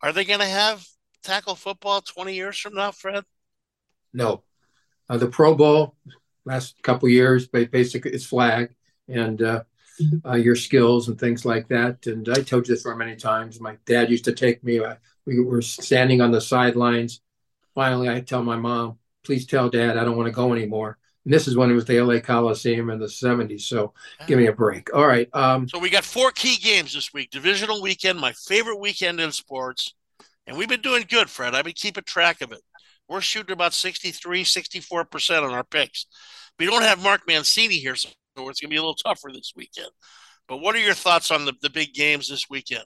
Are 0.00 0.12
they 0.12 0.24
going 0.24 0.40
to 0.40 0.46
have 0.46 0.84
tackle 1.22 1.54
football 1.54 2.02
20 2.02 2.34
years 2.34 2.58
from 2.58 2.74
now 2.74 2.92
fred? 2.92 3.24
No. 4.12 4.44
Uh, 5.08 5.16
the 5.16 5.26
pro 5.26 5.54
bowl 5.54 5.96
last 6.44 6.80
couple 6.82 7.08
years 7.08 7.48
basically 7.48 8.12
it's 8.12 8.26
flag. 8.26 8.74
And 9.08 9.42
uh, 9.42 9.64
uh, 10.24 10.34
your 10.34 10.56
skills 10.56 11.08
and 11.08 11.18
things 11.18 11.44
like 11.44 11.68
that. 11.68 12.06
And 12.06 12.28
I 12.28 12.42
told 12.42 12.68
you 12.68 12.74
this 12.74 12.82
for 12.82 12.96
many 12.96 13.16
times. 13.16 13.60
My 13.60 13.76
dad 13.86 14.10
used 14.10 14.24
to 14.24 14.32
take 14.32 14.62
me. 14.64 14.78
Uh, 14.78 14.96
we 15.26 15.40
were 15.40 15.62
standing 15.62 16.20
on 16.20 16.30
the 16.30 16.40
sidelines. 16.40 17.20
Finally, 17.74 18.08
I 18.08 18.20
tell 18.20 18.42
my 18.42 18.56
mom, 18.56 18.98
"Please 19.24 19.46
tell 19.46 19.68
Dad 19.68 19.96
I 19.96 20.04
don't 20.04 20.16
want 20.16 20.26
to 20.26 20.32
go 20.32 20.52
anymore." 20.52 20.98
And 21.24 21.32
this 21.32 21.48
is 21.48 21.56
when 21.56 21.70
it 21.70 21.74
was 21.74 21.86
the 21.86 22.00
LA 22.00 22.20
Coliseum 22.20 22.90
in 22.90 22.98
the 22.98 23.08
'70s. 23.08 23.62
So 23.62 23.94
give 24.26 24.38
me 24.38 24.46
a 24.46 24.52
break. 24.52 24.92
All 24.94 25.06
right. 25.06 25.28
Um, 25.32 25.68
so 25.68 25.78
we 25.78 25.90
got 25.90 26.04
four 26.04 26.30
key 26.30 26.56
games 26.56 26.92
this 26.94 27.12
week. 27.12 27.30
Divisional 27.30 27.82
weekend, 27.82 28.18
my 28.18 28.32
favorite 28.32 28.78
weekend 28.78 29.20
in 29.20 29.32
sports, 29.32 29.94
and 30.46 30.56
we've 30.56 30.68
been 30.68 30.82
doing 30.82 31.04
good, 31.08 31.30
Fred. 31.30 31.54
I've 31.54 31.64
been 31.64 31.74
keeping 31.74 32.04
track 32.04 32.42
of 32.42 32.52
it. 32.52 32.60
We're 33.08 33.20
shooting 33.20 33.52
about 33.52 33.74
63, 33.74 34.44
64 34.44 35.04
percent 35.06 35.44
on 35.44 35.52
our 35.52 35.64
picks. 35.64 36.06
We 36.58 36.66
don't 36.66 36.82
have 36.82 37.02
Mark 37.02 37.22
Mancini 37.26 37.76
here, 37.76 37.96
so 37.96 38.10
it's 38.36 38.60
going 38.60 38.68
to 38.68 38.68
be 38.68 38.76
a 38.76 38.80
little 38.80 38.94
tougher 38.94 39.30
this 39.32 39.52
weekend. 39.56 39.90
But 40.48 40.58
what 40.58 40.74
are 40.74 40.80
your 40.80 40.94
thoughts 40.94 41.30
on 41.30 41.44
the, 41.44 41.54
the 41.62 41.70
big 41.70 41.94
games 41.94 42.28
this 42.28 42.50
weekend? 42.50 42.84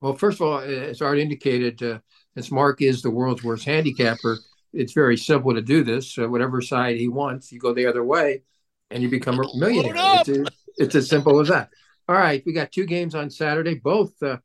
Well, 0.00 0.14
first 0.14 0.40
of 0.40 0.46
all, 0.46 0.58
as 0.58 1.00
already 1.00 1.22
indicated, 1.22 1.82
uh, 1.82 1.98
as 2.36 2.50
Mark 2.50 2.82
is 2.82 3.02
the 3.02 3.10
world's 3.10 3.42
worst 3.42 3.64
handicapper, 3.64 4.38
it's 4.72 4.92
very 4.92 5.16
simple 5.16 5.54
to 5.54 5.62
do 5.62 5.84
this. 5.84 6.18
Uh, 6.18 6.28
whatever 6.28 6.60
side 6.60 6.96
he 6.96 7.08
wants, 7.08 7.52
you 7.52 7.58
go 7.58 7.72
the 7.72 7.86
other 7.86 8.04
way, 8.04 8.42
and 8.90 9.02
you 9.02 9.08
become 9.08 9.38
a 9.38 9.56
millionaire. 9.56 10.22
It's, 10.26 10.50
it's, 10.76 10.94
as 10.94 11.08
simple 11.08 11.40
as 11.40 11.48
that. 11.48 11.70
All 12.08 12.16
right, 12.16 12.42
we 12.44 12.52
got 12.52 12.72
two 12.72 12.86
games 12.86 13.14
on 13.14 13.30
Saturday. 13.30 13.74
Both 13.74 14.20
uh, 14.22 14.38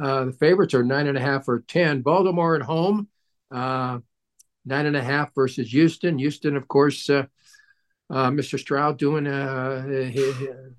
uh, 0.00 0.26
the 0.26 0.32
favorites 0.32 0.74
are 0.74 0.82
nine 0.82 1.06
and 1.06 1.18
a 1.18 1.20
half 1.20 1.48
or 1.48 1.60
ten. 1.60 2.02
Baltimore 2.02 2.56
at 2.56 2.62
home, 2.62 3.08
uh, 3.50 3.98
nine 4.64 4.86
and 4.86 4.96
a 4.96 5.02
half 5.02 5.34
versus 5.34 5.70
Houston. 5.70 6.18
Houston, 6.18 6.56
of 6.56 6.66
course, 6.68 7.08
uh, 8.10 8.30
Mr. 8.30 8.58
Stroud 8.58 8.98
doing, 8.98 9.26
uh, 9.26 9.84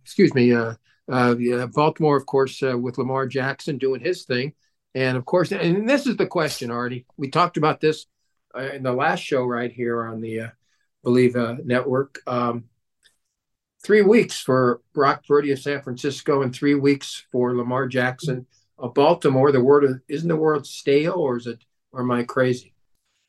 excuse 0.03 0.33
me, 0.33 0.53
uh, 0.53 0.75
uh, 1.09 1.35
Baltimore, 1.67 2.17
of 2.17 2.25
course, 2.25 2.61
uh, 2.63 2.77
with 2.77 2.97
Lamar 2.97 3.27
Jackson 3.27 3.77
doing 3.77 4.01
his 4.01 4.23
thing. 4.23 4.53
And 4.95 5.17
of 5.17 5.25
course, 5.25 5.51
and 5.51 5.87
this 5.87 6.07
is 6.07 6.17
the 6.17 6.25
question, 6.25 6.71
Artie. 6.71 7.05
We 7.17 7.29
talked 7.29 7.57
about 7.57 7.81
this 7.81 8.07
in 8.55 8.83
the 8.83 8.93
last 8.93 9.19
show 9.19 9.43
right 9.43 9.71
here 9.71 10.05
on 10.07 10.21
the 10.21 10.47
BLEAV 11.05 11.65
Network. 11.65 12.19
Um, 12.25 12.65
three 13.83 14.01
weeks 14.01 14.39
for 14.41 14.81
Brock 14.93 15.25
Purdy 15.27 15.51
of 15.51 15.59
San 15.59 15.81
Francisco 15.81 16.41
and 16.41 16.53
three 16.53 16.75
weeks 16.75 17.25
for 17.31 17.55
Lamar 17.55 17.87
Jackson 17.87 18.47
of 18.79 18.93
Baltimore. 18.93 19.51
The 19.51 19.63
word 19.63 20.01
isn't 20.07 20.27
the 20.27 20.35
word 20.35 20.65
stale, 20.65 21.13
or 21.13 21.37
is 21.37 21.47
it? 21.47 21.59
Or 21.91 22.01
am 22.01 22.11
I 22.11 22.23
crazy? 22.23 22.73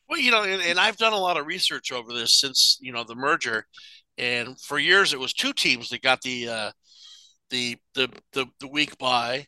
Well, 0.09 0.19
you 0.19 0.31
know, 0.31 0.43
and, 0.43 0.61
and, 0.61 0.79
I've 0.79 0.97
done 0.97 1.13
a 1.13 1.17
lot 1.17 1.37
of 1.37 1.45
research 1.45 1.91
over 1.91 2.11
this 2.11 2.39
since 2.39 2.77
you 2.81 2.91
know 2.91 3.03
the 3.03 3.15
merger, 3.15 3.65
and 4.17 4.59
for 4.59 4.79
years 4.79 5.13
it 5.13 5.19
was 5.19 5.33
two 5.33 5.53
teams 5.53 5.89
that 5.89 6.01
got 6.01 6.21
the 6.21 6.49
uh, 6.49 6.71
the, 7.51 7.77
the 7.93 8.09
the 8.33 8.47
the 8.59 8.67
week 8.67 8.97
by, 8.97 9.45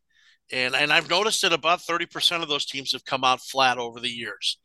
and 0.51 0.75
and 0.75 0.93
I've 0.93 1.09
noticed 1.09 1.41
that 1.41 1.53
about 1.53 1.81
thirty 1.81 2.05
percent 2.05 2.43
of 2.43 2.49
those 2.49 2.65
teams 2.65 2.91
have 2.91 3.05
come 3.05 3.23
out 3.23 3.41
flat 3.41 3.79
over 3.79 3.99
the 3.99 4.09
years, 4.09 4.59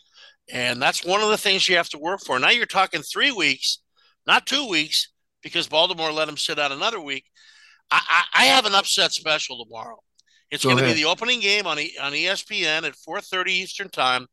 and 0.53 0.83
that's 0.83 1.05
one 1.05 1.23
of 1.23 1.31
the 1.31 1.39
things 1.39 1.67
you 1.67 1.77
have 1.77 1.89
to 1.91 1.99
work 1.99 2.21
for. 2.21 2.39
Now 2.39 2.51
you're 2.51 2.67
talking 2.67 3.01
three 3.01 3.33
weeks, 3.33 3.79
not 4.27 4.47
two 4.47 4.69
weeks, 4.69 5.09
because 5.43 5.67
Baltimore 5.67 6.13
let 6.13 6.27
them 6.27 6.37
sit 6.37 6.59
out 6.59 6.73
another 6.73 7.01
week. 7.01 7.25
I, 7.91 8.03
I, 8.35 8.43
I 8.43 8.45
have 8.47 8.67
an 8.67 8.75
upset 8.75 9.13
special 9.13 9.65
tomorrow, 9.65 9.99
It's 10.51 10.65
going 10.65 10.77
to 10.77 10.83
be 10.83 10.93
the 10.93 11.05
opening 11.05 11.41
game 11.41 11.67
on 11.67 11.79
on 11.79 12.13
ESPN 12.13 12.85
at 12.85 12.95
4:30 12.97 13.49
Eastern 13.49 13.89
Time. 13.89 14.27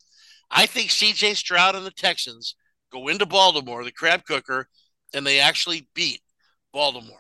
I 0.54 0.68
think 0.68 0.92
C.J. 0.92 1.34
Stroud 1.34 1.76
and 1.76 1.86
the 1.86 1.92
Texans 1.92 2.56
go 2.92 3.08
into 3.08 3.26
Baltimore, 3.26 3.84
the 3.84 3.92
crab 3.92 4.24
cooker, 4.26 4.68
and 5.14 5.26
they 5.26 5.40
actually 5.40 5.88
beat 5.96 6.22
Baltimore. 6.72 7.18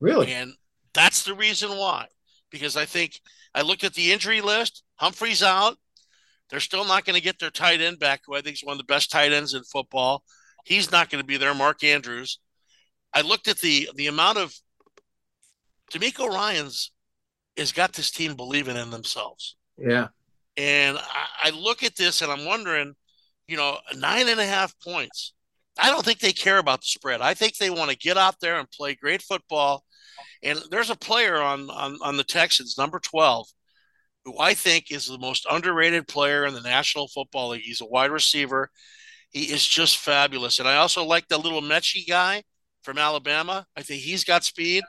Really? 0.00 0.32
And 0.32 0.54
that's 0.94 1.22
the 1.22 1.34
reason 1.34 1.70
why. 1.70 2.06
Because 2.50 2.76
I 2.76 2.86
think 2.86 3.20
I 3.54 3.60
looked 3.62 3.84
at 3.84 3.94
the 3.94 4.12
injury 4.12 4.40
list. 4.40 4.82
Humphrey's 4.96 5.42
out. 5.42 5.76
They're 6.48 6.60
still 6.60 6.84
not 6.84 7.04
going 7.04 7.14
to 7.14 7.22
get 7.22 7.38
their 7.38 7.50
tight 7.50 7.80
end 7.80 8.00
back, 8.00 8.22
who 8.26 8.34
I 8.34 8.40
think 8.40 8.54
is 8.54 8.64
one 8.64 8.72
of 8.72 8.78
the 8.78 8.84
best 8.84 9.10
tight 9.10 9.32
ends 9.32 9.54
in 9.54 9.62
football. 9.62 10.24
He's 10.64 10.90
not 10.90 11.10
going 11.10 11.22
to 11.22 11.26
be 11.26 11.36
there. 11.36 11.54
Mark 11.54 11.84
Andrews. 11.84 12.40
I 13.12 13.20
looked 13.20 13.48
at 13.48 13.58
the 13.58 13.88
the 13.94 14.06
amount 14.06 14.38
of 14.38 14.54
DeMeco 15.92 16.28
Ryans 16.28 16.92
has 17.56 17.72
got 17.72 17.92
this 17.92 18.10
team 18.10 18.34
believing 18.34 18.76
in 18.76 18.90
themselves. 18.90 19.56
Yeah. 19.76 20.08
And 20.60 20.98
I, 20.98 21.48
I 21.48 21.50
look 21.50 21.82
at 21.82 21.96
this 21.96 22.20
and 22.20 22.30
I'm 22.30 22.44
wondering, 22.44 22.92
you 23.48 23.56
know, 23.56 23.78
nine 23.96 24.28
and 24.28 24.38
a 24.38 24.44
half 24.44 24.78
points. 24.80 25.32
I 25.78 25.88
don't 25.88 26.04
think 26.04 26.18
they 26.18 26.34
care 26.34 26.58
about 26.58 26.80
the 26.80 26.86
spread. 26.86 27.22
I 27.22 27.32
think 27.32 27.56
they 27.56 27.70
want 27.70 27.90
to 27.90 27.96
get 27.96 28.18
out 28.18 28.34
there 28.42 28.58
and 28.58 28.70
play 28.70 28.94
great 28.94 29.22
football. 29.22 29.84
And 30.42 30.60
there's 30.70 30.90
a 30.90 30.96
player 30.96 31.38
on, 31.40 31.70
on, 31.70 31.96
on 32.02 32.18
the 32.18 32.24
Texans, 32.24 32.76
number 32.76 32.98
12, 32.98 33.46
who 34.26 34.38
I 34.38 34.52
think 34.52 34.90
is 34.90 35.06
the 35.06 35.16
most 35.16 35.46
underrated 35.50 36.06
player 36.06 36.44
in 36.44 36.52
the 36.52 36.60
National 36.60 37.08
Football 37.08 37.50
League. 37.50 37.62
He's 37.62 37.80
a 37.80 37.86
wide 37.86 38.10
receiver. 38.10 38.68
He 39.30 39.44
is 39.44 39.66
just 39.66 39.96
fabulous. 39.96 40.58
And 40.58 40.68
I 40.68 40.76
also 40.76 41.04
like 41.04 41.26
the 41.28 41.38
little 41.38 41.62
Metchie 41.62 42.06
guy 42.06 42.42
from 42.82 42.98
Alabama. 42.98 43.64
I 43.78 43.80
think 43.80 44.02
he's 44.02 44.24
got 44.24 44.44
speed. 44.44 44.84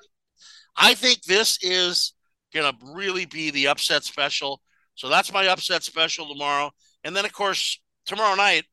I 0.75 0.95
think 0.95 1.21
this 1.21 1.59
is 1.61 2.13
going 2.53 2.69
to 2.69 2.93
really 2.93 3.25
be 3.25 3.51
the 3.51 3.67
upset 3.67 4.03
special. 4.03 4.61
So 4.95 5.09
that's 5.09 5.33
my 5.33 5.47
upset 5.47 5.83
special 5.83 6.27
tomorrow. 6.27 6.71
And 7.03 7.15
then, 7.15 7.25
of 7.25 7.33
course, 7.33 7.79
tomorrow 8.05 8.35
night, 8.35 8.65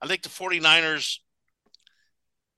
I 0.00 0.06
think 0.06 0.22
the 0.22 0.28
49ers, 0.28 1.18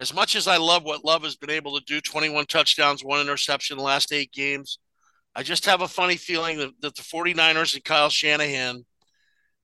as 0.00 0.14
much 0.14 0.36
as 0.36 0.46
I 0.46 0.56
love 0.56 0.84
what 0.84 1.04
Love 1.04 1.24
has 1.24 1.36
been 1.36 1.50
able 1.50 1.78
to 1.78 1.84
do 1.84 2.00
21 2.00 2.46
touchdowns, 2.46 3.04
one 3.04 3.20
interception 3.20 3.74
in 3.74 3.78
the 3.78 3.84
last 3.84 4.12
eight 4.12 4.32
games, 4.32 4.78
I 5.34 5.42
just 5.42 5.66
have 5.66 5.82
a 5.82 5.88
funny 5.88 6.16
feeling 6.16 6.58
that, 6.58 6.70
that 6.80 6.96
the 6.96 7.02
49ers 7.02 7.74
and 7.74 7.84
Kyle 7.84 8.10
Shanahan 8.10 8.84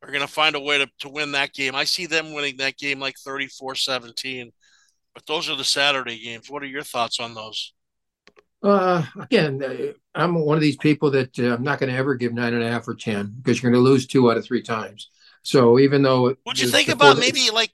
are 0.02 0.10
going 0.10 0.20
to 0.20 0.28
find 0.28 0.54
a 0.54 0.60
way 0.60 0.78
to, 0.78 0.88
to 1.00 1.08
win 1.08 1.32
that 1.32 1.52
game. 1.52 1.74
I 1.74 1.84
see 1.84 2.06
them 2.06 2.34
winning 2.34 2.58
that 2.58 2.76
game 2.76 3.00
like 3.00 3.16
34 3.18 3.74
17. 3.74 4.52
But 5.14 5.26
those 5.26 5.48
are 5.48 5.56
the 5.56 5.64
Saturday 5.64 6.18
games. 6.18 6.50
What 6.50 6.62
are 6.62 6.66
your 6.66 6.82
thoughts 6.82 7.20
on 7.20 7.34
those? 7.34 7.72
Uh, 8.64 9.04
again, 9.20 9.62
uh, 9.62 9.92
I'm 10.14 10.34
one 10.34 10.56
of 10.56 10.62
these 10.62 10.78
people 10.78 11.10
that 11.10 11.38
uh, 11.38 11.54
I'm 11.54 11.62
not 11.62 11.78
going 11.78 11.92
to 11.92 11.98
ever 11.98 12.14
give 12.14 12.32
nine 12.32 12.54
and 12.54 12.62
a 12.62 12.70
half 12.70 12.88
or 12.88 12.94
ten 12.94 13.34
because 13.36 13.62
you're 13.62 13.70
going 13.70 13.84
to 13.84 13.88
lose 13.88 14.06
two 14.06 14.30
out 14.30 14.38
of 14.38 14.44
three 14.44 14.62
times. 14.62 15.10
So 15.42 15.78
even 15.78 16.00
though, 16.00 16.34
would 16.46 16.58
you 16.58 16.68
think 16.68 16.88
about 16.88 17.18
maybe 17.18 17.50
like 17.52 17.72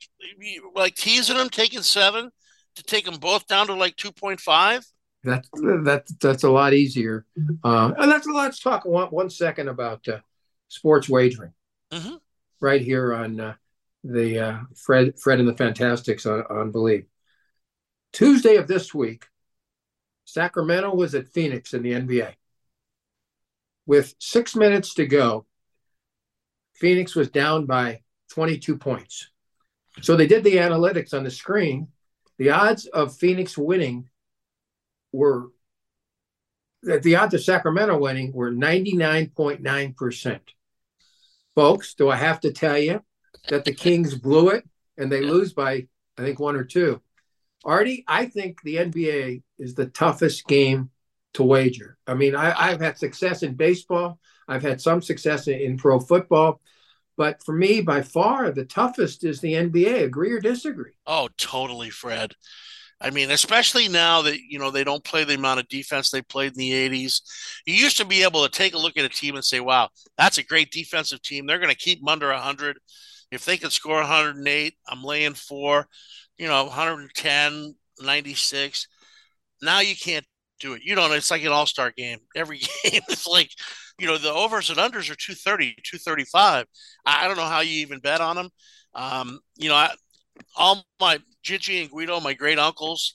like 0.75 0.97
teasing 0.97 1.37
them, 1.37 1.49
taking 1.49 1.83
seven 1.83 2.33
to 2.75 2.83
take 2.83 3.05
them 3.05 3.15
both 3.21 3.47
down 3.47 3.69
to 3.69 3.75
like 3.75 3.95
two 3.95 4.11
point 4.11 4.41
five? 4.41 4.85
That 5.23 5.47
that 5.53 6.07
that's 6.21 6.43
a 6.43 6.51
lot 6.51 6.75
easier. 6.75 7.25
Uh, 7.63 7.93
and 7.97 8.11
that's 8.11 8.27
let's 8.27 8.59
talk 8.59 8.85
one 8.85 9.09
one 9.09 9.31
second 9.31 9.69
about 9.69 10.09
uh, 10.09 10.19
sports 10.67 11.09
wagering. 11.09 11.53
Mm-hmm. 11.93 12.17
Right 12.61 12.83
here 12.83 13.15
on 13.15 13.39
uh, 13.39 13.55
the 14.03 14.39
uh, 14.41 14.59
Fred 14.75 15.21
Fred 15.21 15.39
and 15.39 15.49
the 15.49 15.57
Fantastics 15.57 16.27
on, 16.27 16.43
on 16.51 16.73
BLEAV. 16.73 17.07
Tuesday 18.13 18.57
of 18.57 18.67
this 18.67 18.93
week, 18.93 19.27
Sacramento 20.33 20.95
was 20.95 21.15
at 21.15 21.29
Phoenix 21.29 21.75
in 21.75 21.83
the 21.83 21.93
NBA. 21.93 22.35
With 23.87 24.15
six 24.19 24.55
minutes 24.55 24.95
to 24.95 25.07
go, 25.07 25.47
Phoenix 26.75 27.15
was 27.17 27.31
down 27.31 27.67
by 27.67 28.03
22 28.31 28.79
points. 28.79 29.29
So 30.03 30.17
they 30.17 30.27
did 30.27 30.45
the 30.45 30.57
analytics 30.57 31.13
on 31.13 31.25
the 31.25 31.31
screen. 31.31 31.89
The 32.39 32.51
odds 32.51 32.87
of 32.87 33.17
Phoenix 33.17 33.59
winning 33.59 34.09
were 35.13 35.49
the 36.83 37.17
odds 37.17 37.35
of 37.35 37.43
Sacramento 37.43 37.99
winning 37.99 38.33
were 38.33 38.51
99.9%. 38.51 40.41
Folks, 41.55 41.93
do 41.95 42.09
I 42.09 42.17
have 42.17 42.41
to 42.41 42.53
tell 42.53 42.79
you 42.79 43.03
that 43.49 43.67
the 43.67 43.75
Kings 43.75 44.15
blew 44.15 44.49
it 44.49 44.67
and 44.97 45.13
they 45.13 45.21
lose 45.21 45.53
by, 45.53 45.89
I 46.17 46.23
think, 46.23 46.41
one 46.41 46.57
or 46.57 46.65
two? 46.65 47.03
Artie, 47.65 48.05
I 48.09 48.27
think 48.27 48.63
the 48.63 48.77
NBA 48.77 49.43
is 49.59 49.75
the 49.75 49.87
toughest 49.87 50.47
game 50.47 50.91
to 51.35 51.43
wager. 51.43 51.99
I 52.07 52.15
mean, 52.15 52.35
I, 52.35 52.71
have 52.71 52.81
had 52.81 52.99
success 52.99 53.43
in 53.43 53.55
baseball, 53.55 54.19
I've 54.49 54.63
had 54.63 54.81
some 54.81 55.03
success 55.03 55.47
in, 55.47 55.61
in, 55.61 55.77
pro 55.77 56.01
football, 56.01 56.61
but 57.17 57.43
for 57.45 57.55
me, 57.55 57.83
by 57.83 58.03
far, 58.03 58.51
the 58.51 58.65
toughest 58.65 59.25
is 59.25 59.41
the 59.41 59.53
NBA. 59.53 60.05
Agree 60.05 60.33
or 60.33 60.41
disagree? 60.41 60.93
Oh, 61.07 61.29
totally, 61.37 61.91
Fred. 61.91 62.35
I 63.01 63.11
mean, 63.11 63.31
especially 63.31 63.89
now 63.89 64.23
that 64.23 64.39
you 64.41 64.59
know 64.59 64.71
they 64.71 64.85
don't 64.85 65.05
play 65.05 65.25
the 65.25 65.35
amount 65.35 65.61
of 65.61 65.69
defense 65.69 66.11
they 66.11 66.23
played 66.23 66.53
in 66.53 66.59
the 66.59 66.73
'80s. 66.73 67.21
You 67.67 67.75
used 67.75 67.97
to 67.99 68.05
be 68.05 68.23
able 68.23 68.43
to 68.43 68.51
take 68.51 68.75
a 68.75 68.79
look 68.79 68.97
at 68.97 69.05
a 69.05 69.09
team 69.09 69.37
and 69.37 69.45
say, 69.45 69.61
"Wow, 69.61 69.91
that's 70.19 70.39
a 70.39 70.43
great 70.43 70.71
defensive 70.71 71.23
team. 71.23 71.47
They're 71.47 71.59
going 71.59 71.71
to 71.71 71.77
keep 71.77 72.01
them 72.01 72.09
under 72.09 72.29
100. 72.29 72.79
If 73.31 73.45
they 73.45 73.57
can 73.57 73.71
score 73.71 73.97
108, 73.97 74.75
I'm 74.89 75.03
laying 75.03 75.35
four." 75.35 75.87
You 76.41 76.49
know, 76.49 76.65
110, 76.65 77.75
96. 78.01 78.89
Now 79.61 79.81
you 79.81 79.95
can't 79.95 80.25
do 80.59 80.73
it. 80.73 80.83
You 80.83 80.95
don't. 80.95 81.13
It's 81.13 81.31
like 81.31 81.45
an 81.45 81.53
all 81.53 81.67
star 81.67 81.93
game. 81.95 82.19
Every 82.35 82.59
game, 82.59 83.03
it's 83.09 83.27
like, 83.27 83.51
you 83.99 84.07
know, 84.07 84.17
the 84.17 84.33
overs 84.33 84.71
and 84.71 84.79
unders 84.79 85.11
are 85.11 85.17
230, 85.17 85.75
235. 85.85 86.65
I, 87.05 87.25
I 87.25 87.29
don't 87.29 87.37
know 87.37 87.45
how 87.45 87.61
you 87.61 87.83
even 87.83 88.01
bet 88.01 88.23
on 88.23 88.37
them. 88.37 88.49
Um, 88.95 89.41
you 89.57 89.69
know, 89.69 89.75
I, 89.75 89.91
all 90.57 90.83
my 90.99 91.19
Gigi 91.43 91.83
and 91.83 91.91
Guido, 91.91 92.19
my 92.21 92.33
great 92.33 92.59
uncles, 92.59 93.15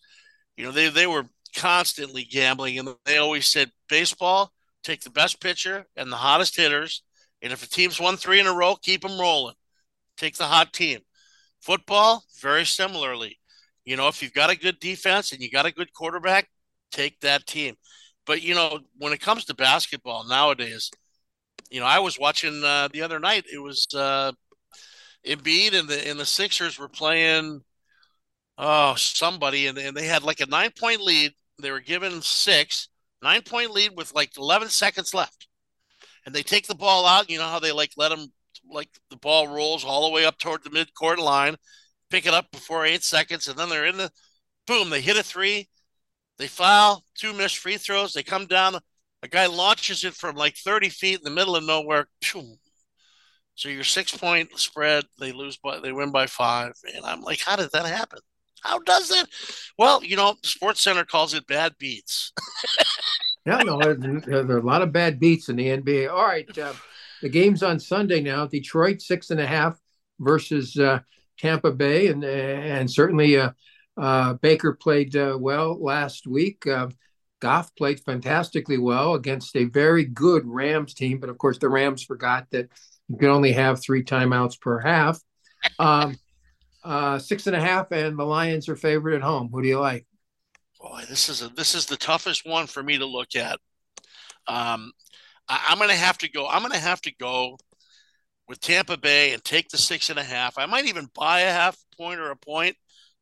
you 0.56 0.64
know, 0.64 0.72
they, 0.72 0.90
they 0.90 1.08
were 1.08 1.26
constantly 1.58 2.26
gambling 2.26 2.78
and 2.78 2.90
they 3.06 3.18
always 3.18 3.48
said, 3.48 3.72
baseball, 3.90 4.52
take 4.84 5.02
the 5.02 5.10
best 5.10 5.42
pitcher 5.42 5.88
and 5.98 6.12
the 6.12 6.18
hottest 6.18 6.56
hitters. 6.56 7.02
And 7.42 7.52
if 7.52 7.64
a 7.64 7.68
team's 7.68 8.00
won 8.00 8.18
three 8.18 8.40
in 8.40 8.46
a 8.46 8.54
row, 8.54 8.76
keep 8.76 9.02
them 9.02 9.20
rolling. 9.20 9.56
Take 10.16 10.38
the 10.38 10.46
hot 10.46 10.74
team. 10.74 11.00
Football, 11.66 12.24
very 12.42 12.64
similarly. 12.64 13.40
You 13.86 13.98
know, 13.98 14.08
if 14.08 14.22
you've 14.22 14.34
got 14.34 14.52
a 14.52 14.56
good 14.56 14.80
defense 14.80 15.32
and 15.32 15.42
you 15.42 15.50
got 15.50 15.66
a 15.66 15.72
good 15.74 15.92
quarterback, 15.94 16.48
take 16.92 17.20
that 17.22 17.48
team. 17.48 17.74
But 18.28 18.44
you 18.44 18.54
know, 18.54 18.82
when 19.00 19.14
it 19.14 19.20
comes 19.20 19.46
to 19.46 19.56
basketball 19.56 20.26
nowadays, 20.28 20.92
you 21.72 21.80
know, 21.80 21.88
I 21.88 21.98
was 21.98 22.20
watching 22.20 22.64
uh, 22.64 22.90
the 22.94 23.02
other 23.02 23.20
night. 23.20 23.46
It 23.52 23.58
was 23.58 23.88
uh, 23.96 24.34
Embiid 25.26 25.74
and 25.74 25.90
the 25.90 26.08
and 26.08 26.20
the 26.20 26.26
Sixers 26.26 26.78
were 26.78 26.88
playing. 26.88 27.62
Oh, 28.60 28.94
somebody, 28.96 29.66
and, 29.66 29.78
and 29.80 29.98
they 29.98 30.06
had 30.06 30.22
like 30.22 30.42
a 30.42 30.46
nine 30.46 30.70
point 30.80 31.02
lead. 31.02 31.34
They 31.60 31.72
were 31.72 31.82
given 31.82 32.22
six, 32.22 32.90
nine 33.24 33.42
point 33.42 33.72
lead 33.72 33.94
with 33.96 34.14
like 34.14 34.38
eleven 34.38 34.70
seconds 34.70 35.16
left, 35.16 35.48
and 36.28 36.36
they 36.36 36.44
take 36.44 36.68
the 36.68 36.76
ball 36.76 37.08
out. 37.08 37.28
You 37.28 37.40
know 37.40 37.48
how 37.48 37.60
they 37.60 37.72
like 37.72 37.94
let 37.98 38.10
them 38.10 38.32
like 38.70 38.90
the 39.10 39.18
ball 39.18 39.48
rolls 39.48 39.84
all 39.84 40.08
the 40.08 40.14
way 40.14 40.26
up 40.26 40.38
toward 40.38 40.64
the 40.64 40.70
midcourt 40.70 41.18
line, 41.18 41.56
pick 42.10 42.26
it 42.26 42.34
up 42.34 42.52
before 42.52 42.86
eight 42.86 43.04
seconds, 43.04 43.48
and 43.48 43.58
then 43.58 43.70
they're 43.70 43.86
in 43.86 43.98
the 43.98 44.12
boom, 44.68 44.90
they 44.90 45.02
hit 45.02 45.18
a 45.18 45.24
three, 45.24 45.70
they 46.38 46.48
foul, 46.48 47.04
two 47.16 47.34
missed 47.34 47.58
free 47.58 47.78
throws, 47.78 48.14
they 48.14 48.24
come 48.24 48.46
down, 48.46 48.78
a 49.24 49.28
guy 49.28 49.46
launches 49.48 50.04
it 50.04 50.14
from 50.14 50.36
like 50.36 50.56
30 50.56 50.90
feet 50.90 51.18
in 51.20 51.24
the 51.24 51.30
middle 51.30 51.56
of 51.56 51.64
nowhere. 51.64 52.08
So 53.56 53.70
your 53.70 53.84
six 53.84 54.16
point 54.16 54.50
spread, 54.60 55.06
they 55.20 55.32
lose 55.32 55.58
by 55.58 55.80
they 55.80 55.92
win 55.92 56.12
by 56.12 56.28
five. 56.28 56.74
And 56.94 57.06
I'm 57.06 57.22
like, 57.22 57.40
how 57.40 57.56
did 57.56 57.72
that 57.72 57.86
happen? 57.86 58.20
How 58.62 58.80
does 58.80 59.10
that? 59.10 59.28
Well, 59.78 60.04
you 60.04 60.18
know, 60.18 60.36
Sports 60.44 60.82
Center 60.84 61.06
calls 61.06 61.34
it 61.34 61.48
bad 61.48 61.74
beats. 61.80 62.34
yeah, 63.46 63.62
no, 63.64 63.80
there, 63.80 64.40
are 64.40 64.58
a 64.58 64.66
lot 64.66 64.82
of 64.82 64.92
bad 64.92 65.20
beats 65.20 65.50
in 65.50 65.56
the 65.56 65.68
NBA. 65.68 66.12
All 66.12 66.26
right. 66.26 66.46
Uh, 66.58 66.74
the 67.26 67.30
game's 67.30 67.64
on 67.64 67.80
Sunday 67.80 68.22
now. 68.22 68.46
Detroit 68.46 69.02
six 69.02 69.32
and 69.32 69.40
a 69.40 69.48
half 69.48 69.82
versus 70.20 70.78
uh, 70.78 71.00
Tampa 71.40 71.72
Bay, 71.72 72.10
and 72.10 72.24
and 72.24 72.90
certainly 72.90 73.36
uh, 73.36 73.50
uh, 73.98 74.34
Baker 74.36 74.74
played 74.74 75.16
uh, 75.16 75.36
well 75.40 75.76
last 75.84 76.28
week. 76.28 76.68
Goff 77.40 77.76
played 77.76 78.00
fantastically 78.02 78.78
well 78.78 79.16
against 79.16 79.56
a 79.56 79.64
very 79.64 80.06
good 80.06 80.44
Rams 80.46 80.94
team, 80.94 81.20
but 81.20 81.32
of 81.32 81.40
course 81.40 81.58
the 81.58 81.68
Rams 81.68 82.04
forgot 82.04 82.46
that 82.52 82.70
you 83.08 83.18
can 83.18 83.30
only 83.30 83.54
have 83.54 83.82
three 83.82 84.04
timeouts 84.04 84.62
per 84.62 84.80
half. 84.80 85.20
Um, 85.80 86.18
uh, 86.84 87.18
six 87.18 87.48
and 87.48 87.56
a 87.56 87.60
half, 87.62 87.92
and 87.92 88.20
the 88.20 88.24
Lions 88.24 88.70
are 88.70 88.76
favored 88.76 89.16
at 89.16 89.24
home. 89.24 89.50
Who 89.52 89.64
do 89.64 89.68
you 89.68 89.80
like? 89.80 90.06
Boy, 90.80 91.02
this 91.10 91.28
is 91.30 91.42
a, 91.42 91.50
this 91.50 91.74
is 91.74 91.88
the 91.88 91.98
toughest 91.98 92.46
one 92.46 92.68
for 92.68 92.84
me 92.84 93.00
to 93.00 93.06
look 93.08 93.36
at. 93.36 93.60
Um, 94.48 94.92
I, 95.48 95.72
am 95.72 95.78
going 95.78 95.90
to 95.90 95.96
have 95.96 96.18
to 96.20 96.30
go. 96.30 96.48
I'm 96.48 96.62
going 96.62 96.72
to 96.72 96.80
have 96.80 97.02
to 97.02 97.16
go 97.16 97.58
with 98.48 98.60
Tampa 98.60 98.98
Bay 98.98 99.34
and 99.34 99.44
take 99.44 99.70
the 99.70 99.78
six 99.78 100.10
and 100.10 100.20
a 100.20 100.24
half. 100.24 100.58
I 100.58 100.66
might 100.66 100.86
even 100.86 101.10
buy 101.14 101.42
a 101.42 101.52
half 101.52 101.78
point 101.98 102.20
or 102.20 102.32
a 102.32 102.36
point 102.36 102.76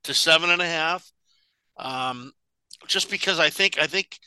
to 0.03 0.13
seven 0.13 0.49
and 0.49 0.61
a 0.61 0.67
half, 0.67 1.09
um, 1.77 2.31
just 2.87 3.09
because 3.09 3.39
I 3.39 3.49
think 3.49 3.79
I 3.79 3.87
think 3.87 4.17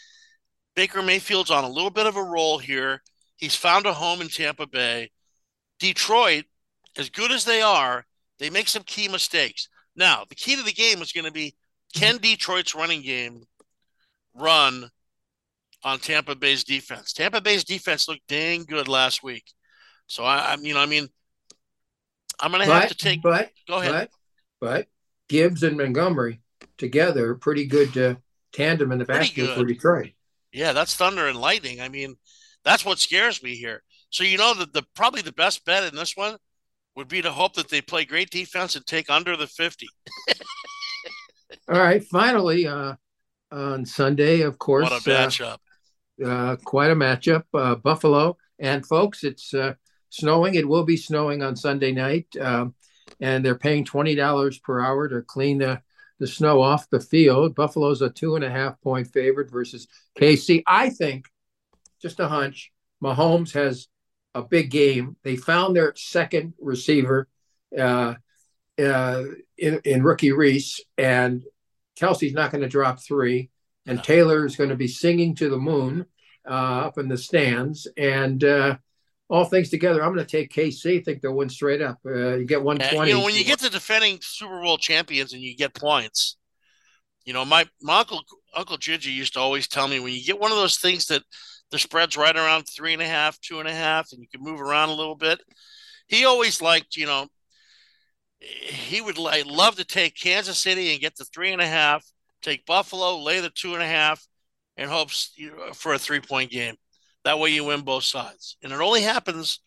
Baker 0.74 1.02
Mayfield's 1.02 1.50
on 1.50 1.64
a 1.64 1.70
little 1.70 1.90
bit 1.90 2.06
of 2.06 2.16
a 2.16 2.22
roll 2.22 2.58
here. 2.58 3.02
He's 3.36 3.54
found 3.54 3.86
a 3.86 3.92
home 3.92 4.20
in 4.20 4.28
Tampa 4.28 4.66
Bay. 4.66 5.10
Detroit, 5.78 6.44
as 6.96 7.10
good 7.10 7.30
as 7.30 7.44
they 7.44 7.60
are, 7.60 8.06
they 8.38 8.48
make 8.48 8.68
some 8.68 8.82
key 8.82 9.08
mistakes. 9.08 9.68
Now, 9.94 10.24
the 10.28 10.34
key 10.34 10.56
to 10.56 10.62
the 10.62 10.72
game 10.72 11.02
is 11.02 11.12
going 11.12 11.26
to 11.26 11.32
be 11.32 11.54
can 11.94 12.18
Detroit's 12.18 12.74
running 12.74 13.02
game 13.02 13.44
run 14.34 14.90
on 15.86 16.00
Tampa 16.00 16.34
Bay's 16.34 16.64
defense? 16.64 17.12
Tampa 17.12 17.40
Bay's 17.40 17.64
defense 17.64 18.08
looked 18.08 18.26
dang 18.26 18.64
good 18.64 18.88
last 18.88 19.22
week. 19.22 19.44
So 20.08 20.24
I, 20.24 20.38
I 20.38 20.56
you 20.60 20.74
know, 20.74 20.80
I 20.80 20.86
mean, 20.86 21.08
I'm 22.40 22.50
going 22.50 22.66
to 22.66 22.72
have 22.72 22.88
to 22.88 22.94
take. 22.96 23.22
But 23.22 23.50
go 23.68 23.78
ahead. 23.78 23.92
But, 23.92 24.10
but 24.60 24.86
Gibbs 25.28 25.62
and 25.62 25.76
Montgomery 25.76 26.40
together, 26.76 27.36
pretty 27.36 27.66
good 27.66 27.96
uh, 27.96 28.14
tandem 28.52 28.90
in 28.92 28.98
the 28.98 29.04
backfield 29.04 29.56
for 29.56 29.64
Detroit. 29.64 30.10
Yeah, 30.52 30.72
that's 30.72 30.96
thunder 30.96 31.28
and 31.28 31.38
lightning. 31.38 31.80
I 31.80 31.88
mean, 31.88 32.16
that's 32.64 32.84
what 32.84 32.98
scares 32.98 33.42
me 33.42 33.54
here. 33.54 33.82
So 34.10 34.24
you 34.24 34.38
know 34.38 34.54
that 34.54 34.72
the 34.72 34.82
probably 34.94 35.22
the 35.22 35.32
best 35.32 35.64
bet 35.64 35.84
in 35.84 35.94
this 35.94 36.16
one 36.16 36.36
would 36.96 37.08
be 37.08 37.22
to 37.22 37.30
hope 37.30 37.54
that 37.54 37.68
they 37.68 37.80
play 37.80 38.04
great 38.04 38.30
defense 38.30 38.74
and 38.74 38.86
take 38.86 39.10
under 39.10 39.36
the 39.36 39.46
50. 39.46 39.86
All 41.68 41.78
right, 41.78 42.02
finally 42.04 42.66
uh, 42.66 42.94
on 43.52 43.84
Sunday, 43.84 44.40
of 44.40 44.58
course. 44.58 44.90
What 44.90 45.06
a 45.06 45.08
matchup! 45.08 45.54
Uh, 45.54 45.56
uh, 46.24 46.56
quite 46.64 46.90
a 46.90 46.94
matchup. 46.94 47.44
Uh, 47.52 47.74
Buffalo 47.74 48.36
and 48.58 48.86
folks, 48.86 49.24
it's 49.24 49.52
uh, 49.54 49.74
snowing. 50.10 50.54
It 50.54 50.68
will 50.68 50.84
be 50.84 50.96
snowing 50.96 51.42
on 51.42 51.56
Sunday 51.56 51.92
night, 51.92 52.26
um, 52.40 52.74
and 53.20 53.44
they're 53.44 53.58
paying 53.58 53.84
twenty 53.84 54.14
dollars 54.14 54.58
per 54.58 54.80
hour 54.80 55.08
to 55.08 55.22
clean 55.22 55.58
the 55.58 55.80
the 56.18 56.26
snow 56.26 56.60
off 56.60 56.88
the 56.90 57.00
field. 57.00 57.54
Buffalo's 57.54 58.02
a 58.02 58.10
two 58.10 58.36
and 58.36 58.44
a 58.44 58.50
half 58.50 58.80
point 58.80 59.08
favorite 59.08 59.50
versus 59.50 59.86
KC. 60.18 60.62
I 60.66 60.90
think, 60.90 61.26
just 62.00 62.20
a 62.20 62.28
hunch, 62.28 62.72
Mahomes 63.02 63.52
has 63.52 63.88
a 64.34 64.42
big 64.42 64.70
game. 64.70 65.16
They 65.22 65.36
found 65.36 65.76
their 65.76 65.94
second 65.96 66.54
receiver 66.60 67.28
uh, 67.76 68.14
uh, 68.78 69.24
in, 69.58 69.80
in 69.84 70.02
rookie 70.02 70.32
Reese, 70.32 70.80
and 70.98 71.42
Kelce's 71.98 72.34
not 72.34 72.50
going 72.50 72.62
to 72.62 72.68
drop 72.68 73.00
three, 73.00 73.50
and 73.86 74.02
Taylor 74.02 74.44
is 74.44 74.56
going 74.56 74.70
to 74.70 74.76
be 74.76 74.88
singing 74.88 75.34
to 75.36 75.48
the 75.48 75.58
moon 75.58 76.06
uh, 76.48 76.86
up 76.86 76.98
in 76.98 77.08
the 77.08 77.16
stands. 77.16 77.86
And 77.96 78.42
uh, 78.42 78.76
all 79.28 79.44
things 79.44 79.70
together, 79.70 80.02
I'm 80.02 80.14
going 80.14 80.26
to 80.26 80.30
take 80.30 80.52
KC. 80.52 81.00
I 81.00 81.02
think 81.02 81.20
they'll 81.20 81.34
win 81.34 81.48
straight 81.48 81.82
up. 81.82 81.98
Uh, 82.04 82.36
you 82.36 82.46
get 82.46 82.62
120. 82.62 83.10
you 83.10 83.16
know, 83.16 83.24
when 83.24 83.34
you 83.34 83.44
get 83.44 83.60
to 83.60 83.70
defending 83.70 84.18
Super 84.22 84.60
Bowl 84.60 84.78
champions 84.78 85.32
and 85.32 85.42
you 85.42 85.56
get 85.56 85.74
points, 85.74 86.36
you 87.24 87.32
know, 87.32 87.44
my, 87.44 87.66
my 87.82 88.00
uncle 88.00 88.22
Uncle 88.54 88.78
Gigi 88.78 89.10
used 89.10 89.34
to 89.34 89.40
always 89.40 89.68
tell 89.68 89.88
me 89.88 90.00
when 90.00 90.14
you 90.14 90.24
get 90.24 90.40
one 90.40 90.50
of 90.50 90.56
those 90.56 90.78
things 90.78 91.06
that 91.06 91.22
the 91.70 91.78
spread's 91.78 92.16
right 92.16 92.36
around 92.36 92.64
three 92.64 92.92
and 92.92 93.02
a 93.02 93.06
half, 93.06 93.38
two 93.40 93.58
and 93.58 93.68
a 93.68 93.74
half, 93.74 94.08
and 94.12 94.20
you 94.20 94.28
can 94.28 94.42
move 94.42 94.60
around 94.60 94.88
a 94.88 94.94
little 94.94 95.16
bit. 95.16 95.40
He 96.06 96.24
always 96.24 96.62
liked, 96.62 96.96
you 96.96 97.06
know, 97.06 97.26
he 98.40 99.00
would 99.00 99.18
like 99.18 99.44
love 99.46 99.76
to 99.76 99.84
take 99.84 100.14
Kansas 100.14 100.58
City 100.58 100.92
and 100.92 101.00
get 101.00 101.16
the 101.16 101.24
three 101.24 101.52
and 101.52 101.60
a 101.60 101.66
half, 101.66 102.04
take 102.46 102.64
Buffalo, 102.66 103.18
lay 103.18 103.40
the 103.40 103.50
two 103.50 103.74
and 103.74 103.82
a 103.82 103.86
half, 103.86 104.26
and 104.76 104.90
hopes 104.90 105.34
for 105.74 105.94
a 105.94 105.98
three 105.98 106.20
point 106.20 106.50
game. 106.50 106.76
That 107.24 107.38
way 107.38 107.50
you 107.50 107.64
win 107.64 107.80
both 107.80 108.04
sides. 108.04 108.56
And 108.62 108.72
it 108.72 108.80
only 108.80 109.02
happens 109.02 109.60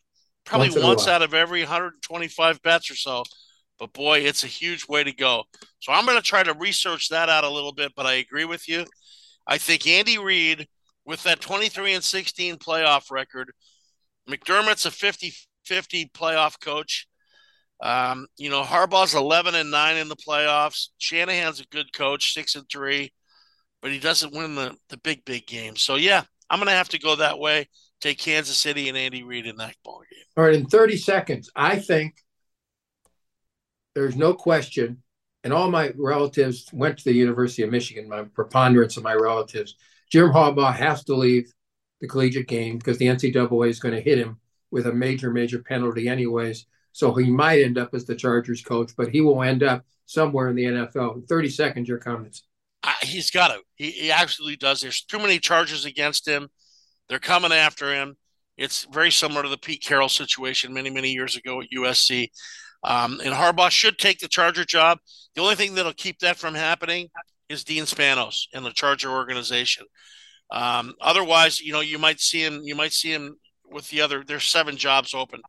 probably 0.45 0.69
once, 0.69 0.83
once 0.83 1.07
out 1.07 1.21
of 1.21 1.33
every 1.33 1.61
125 1.61 2.61
bets 2.61 2.89
or 2.89 2.95
so. 2.95 3.23
But 3.77 3.93
boy, 3.93 4.19
it's 4.19 4.43
a 4.43 4.47
huge 4.47 4.87
way 4.87 5.03
to 5.03 5.11
go. 5.11 5.43
So 5.79 5.91
I'm 5.91 6.05
going 6.05 6.17
to 6.17 6.23
try 6.23 6.43
to 6.43 6.53
research 6.53 7.09
that 7.09 7.29
out 7.29 7.43
a 7.43 7.49
little 7.49 7.73
bit. 7.73 7.91
But 7.95 8.05
I 8.05 8.13
agree 8.13 8.45
with 8.45 8.67
you. 8.69 8.85
I 9.45 9.57
think 9.57 9.87
Andy 9.87 10.17
Reid, 10.17 10.67
with 11.05 11.23
that 11.23 11.41
23 11.41 11.95
and 11.95 12.03
16 12.03 12.57
playoff 12.57 13.11
record, 13.11 13.51
McDermott's 14.29 14.85
a 14.85 14.91
50 14.91 15.33
50 15.65 16.11
playoff 16.15 16.59
coach. 16.59 17.07
Um, 17.81 18.27
you 18.37 18.49
know, 18.49 18.63
Harbaugh's 18.63 19.15
11 19.15 19.55
and 19.55 19.71
9 19.71 19.97
in 19.97 20.09
the 20.09 20.15
playoffs. 20.15 20.89
Shanahan's 20.97 21.61
a 21.61 21.65
good 21.67 21.93
coach, 21.93 22.33
6 22.33 22.55
and 22.55 22.65
3, 22.69 23.11
but 23.81 23.91
he 23.91 23.99
doesn't 23.99 24.33
win 24.33 24.55
the, 24.55 24.75
the 24.89 24.97
big, 24.97 25.23
big 25.25 25.47
games. 25.47 25.81
So, 25.81 25.95
yeah, 25.95 26.23
I'm 26.49 26.59
going 26.59 26.67
to 26.67 26.73
have 26.73 26.89
to 26.89 26.99
go 26.99 27.15
that 27.15 27.39
way. 27.39 27.69
Take 28.01 28.19
Kansas 28.19 28.57
City 28.57 28.89
and 28.89 28.97
Andy 28.97 29.23
Reid 29.23 29.45
in 29.45 29.57
that 29.57 29.75
ball 29.83 30.01
game. 30.09 30.23
All 30.37 30.43
right, 30.43 30.55
in 30.55 30.65
30 30.65 30.97
seconds, 30.97 31.49
I 31.55 31.79
think 31.79 32.15
there's 33.95 34.15
no 34.15 34.33
question, 34.33 35.03
and 35.43 35.53
all 35.53 35.69
my 35.69 35.91
relatives 35.97 36.69
went 36.71 36.97
to 36.97 37.03
the 37.03 37.13
University 37.13 37.63
of 37.63 37.71
Michigan. 37.71 38.07
My 38.07 38.23
preponderance 38.23 38.97
of 38.97 39.03
my 39.03 39.13
relatives, 39.13 39.75
Jim 40.11 40.29
Harbaugh 40.29 40.73
has 40.73 41.03
to 41.05 41.15
leave 41.15 41.51
the 42.01 42.07
collegiate 42.07 42.47
game 42.47 42.77
because 42.77 42.97
the 42.97 43.07
NCAA 43.07 43.69
is 43.69 43.79
going 43.79 43.95
to 43.95 44.01
hit 44.01 44.17
him 44.17 44.39
with 44.71 44.87
a 44.87 44.93
major, 44.93 45.31
major 45.31 45.59
penalty, 45.59 46.07
anyways. 46.07 46.65
So 46.91 47.13
he 47.13 47.29
might 47.29 47.61
end 47.61 47.77
up 47.77 47.93
as 47.93 48.05
the 48.05 48.15
Chargers 48.15 48.61
coach, 48.61 48.91
but 48.97 49.09
he 49.09 49.21
will 49.21 49.41
end 49.43 49.63
up 49.63 49.85
somewhere 50.05 50.49
in 50.49 50.55
the 50.55 50.63
NFL. 50.63 51.15
In 51.15 51.21
30 51.23 51.49
seconds, 51.49 51.87
your 51.87 51.97
comments. 51.97 52.43
Uh, 52.83 52.93
he's 53.01 53.29
got 53.31 53.49
to. 53.49 53.59
He, 53.75 53.91
he 53.91 54.11
absolutely 54.11 54.57
does. 54.57 54.81
There's 54.81 55.03
too 55.03 55.19
many 55.19 55.39
charges 55.39 55.85
against 55.85 56.27
him. 56.27 56.49
They're 57.07 57.19
coming 57.19 57.51
after 57.51 57.93
him. 57.93 58.15
It's 58.57 58.85
very 58.91 59.11
similar 59.11 59.43
to 59.43 59.49
the 59.49 59.57
Pete 59.57 59.83
Carroll 59.83 60.09
situation 60.09 60.73
many, 60.73 60.89
many 60.89 61.11
years 61.11 61.37
ago 61.37 61.61
at 61.61 61.69
USC. 61.75 62.29
Um, 62.83 63.19
and 63.23 63.33
Harbaugh 63.33 63.69
should 63.69 63.97
take 63.97 64.19
the 64.19 64.27
Charger 64.27 64.65
job. 64.65 64.99
The 65.35 65.41
only 65.41 65.55
thing 65.55 65.75
that'll 65.75 65.93
keep 65.93 66.19
that 66.19 66.37
from 66.37 66.55
happening 66.55 67.09
is 67.49 67.63
Dean 67.63 67.83
Spanos 67.83 68.43
and 68.53 68.65
the 68.65 68.71
Charger 68.71 69.09
organization. 69.09 69.85
Um, 70.51 70.93
otherwise, 71.01 71.59
you 71.61 71.73
know, 71.73 71.81
you 71.81 71.99
might 71.99 72.19
see 72.19 72.43
him. 72.43 72.61
You 72.63 72.75
might 72.75 72.93
see 72.93 73.11
him 73.11 73.37
with 73.71 73.89
the 73.89 74.01
other. 74.01 74.23
There's 74.25 74.45
seven 74.45 74.77
jobs 74.77 75.13
open. 75.13 75.41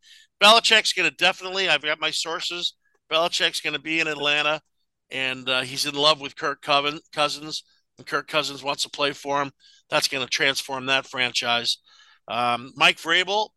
Belichick's 0.43 0.93
going 0.93 1.09
to 1.09 1.17
definitely. 1.17 1.69
I've 1.69 1.83
got 1.83 2.01
my 2.01 2.11
sources. 2.11 2.75
Belichick's 3.11 3.61
going 3.61 3.75
to 3.75 3.81
be 3.81 4.01
in 4.01 4.09
Atlanta 4.09 4.61
and 5.11 5.49
uh, 5.49 5.63
he's 5.63 5.87
in 5.87 5.95
love 5.95 6.21
with 6.21 6.37
Kirk 6.37 6.63
Cousins, 6.63 7.65
and 7.99 8.07
Kirk 8.07 8.29
Cousins 8.29 8.63
wants 8.63 8.85
to 8.85 8.91
play 8.91 9.13
for 9.13 9.43
him. 9.43 9.51
That's 9.89 10.09
going 10.09 10.25
to 10.25 10.31
transform 10.31 10.87
that 10.87 11.07
franchise. 11.07 11.79
Um, 12.29 12.73
Mike 12.77 12.99
Vrabel, 12.99 13.51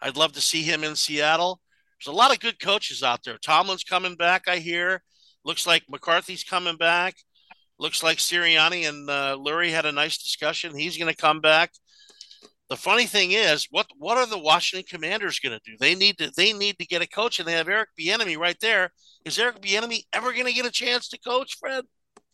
I'd 0.00 0.16
love 0.16 0.32
to 0.32 0.40
see 0.40 0.62
him 0.62 0.84
in 0.84 0.96
Seattle. 0.96 1.60
There's 1.98 2.12
a 2.12 2.16
lot 2.16 2.32
of 2.32 2.40
good 2.40 2.58
coaches 2.60 3.02
out 3.02 3.22
there. 3.24 3.38
Tomlin's 3.38 3.84
coming 3.84 4.16
back, 4.16 4.44
I 4.48 4.58
hear. 4.58 5.02
Looks 5.44 5.66
like 5.66 5.82
McCarthy's 5.88 6.44
coming 6.44 6.76
back. 6.76 7.16
Looks 7.78 8.02
like 8.02 8.18
Sirianni 8.18 8.88
and 8.88 9.08
uh, 9.08 9.36
Lurie 9.38 9.70
had 9.70 9.86
a 9.86 9.92
nice 9.92 10.18
discussion. 10.18 10.76
He's 10.76 10.96
going 10.96 11.12
to 11.12 11.16
come 11.16 11.40
back. 11.40 11.72
The 12.70 12.76
funny 12.76 13.06
thing 13.06 13.32
is, 13.32 13.66
what 13.70 13.86
what 13.96 14.18
are 14.18 14.26
the 14.26 14.38
Washington 14.38 14.86
Commanders 14.88 15.40
going 15.40 15.58
to 15.58 15.70
do? 15.70 15.76
They 15.80 15.94
need 15.94 16.18
to 16.18 16.30
they 16.36 16.52
need 16.52 16.78
to 16.78 16.86
get 16.86 17.00
a 17.00 17.08
coach, 17.08 17.38
and 17.38 17.48
they 17.48 17.52
have 17.52 17.68
Eric 17.68 17.88
Bieniemy 17.98 18.36
right 18.36 18.58
there. 18.60 18.92
Is 19.24 19.38
Eric 19.38 19.62
Bieniemy 19.62 20.02
ever 20.12 20.32
going 20.32 20.46
to 20.46 20.52
get 20.52 20.66
a 20.66 20.70
chance 20.70 21.08
to 21.08 21.18
coach, 21.18 21.56
Fred? 21.58 21.84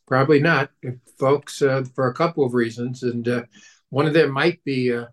Probably 0.06 0.40
not, 0.40 0.70
folks, 1.18 1.62
uh, 1.62 1.84
for 1.94 2.08
a 2.08 2.14
couple 2.14 2.44
of 2.44 2.52
reasons, 2.52 3.04
and 3.04 3.26
uh, 3.28 3.42
one 3.90 4.06
of 4.06 4.12
them 4.12 4.32
might 4.32 4.62
be 4.64 4.92
uh, 4.92 5.06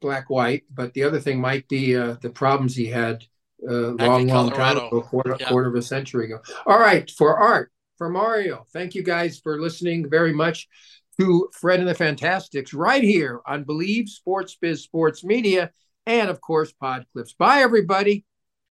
black 0.00 0.28
white, 0.30 0.64
but 0.72 0.92
the 0.92 1.04
other 1.04 1.18
thing 1.18 1.40
might 1.40 1.66
be 1.68 1.96
uh, 1.96 2.16
the 2.20 2.30
problems 2.30 2.76
he 2.76 2.86
had 2.86 3.24
uh, 3.68 3.72
long, 3.72 4.26
long 4.28 4.50
time 4.50 4.76
ago, 4.76 5.00
quarter, 5.00 5.36
yeah. 5.40 5.48
quarter 5.48 5.68
of 5.68 5.74
a 5.74 5.82
century 5.82 6.26
ago. 6.26 6.38
All 6.66 6.78
right, 6.78 7.10
for 7.10 7.36
Art, 7.38 7.72
for 7.96 8.08
Mario, 8.08 8.66
thank 8.72 8.94
you 8.94 9.02
guys 9.02 9.40
for 9.40 9.60
listening 9.60 10.08
very 10.08 10.32
much 10.32 10.68
to 11.18 11.48
Fred 11.52 11.80
and 11.80 11.88
the 11.88 11.94
Fantastics 11.94 12.72
right 12.72 13.02
here 13.02 13.40
on 13.46 13.64
BLEAV 13.64 14.08
Sports 14.08 14.56
Biz 14.60 14.82
Sports 14.82 15.24
Media 15.24 15.70
and, 16.06 16.30
of 16.30 16.40
course, 16.40 16.72
Pod 16.72 17.06
Clips. 17.12 17.34
Bye, 17.34 17.60
everybody. 17.60 18.24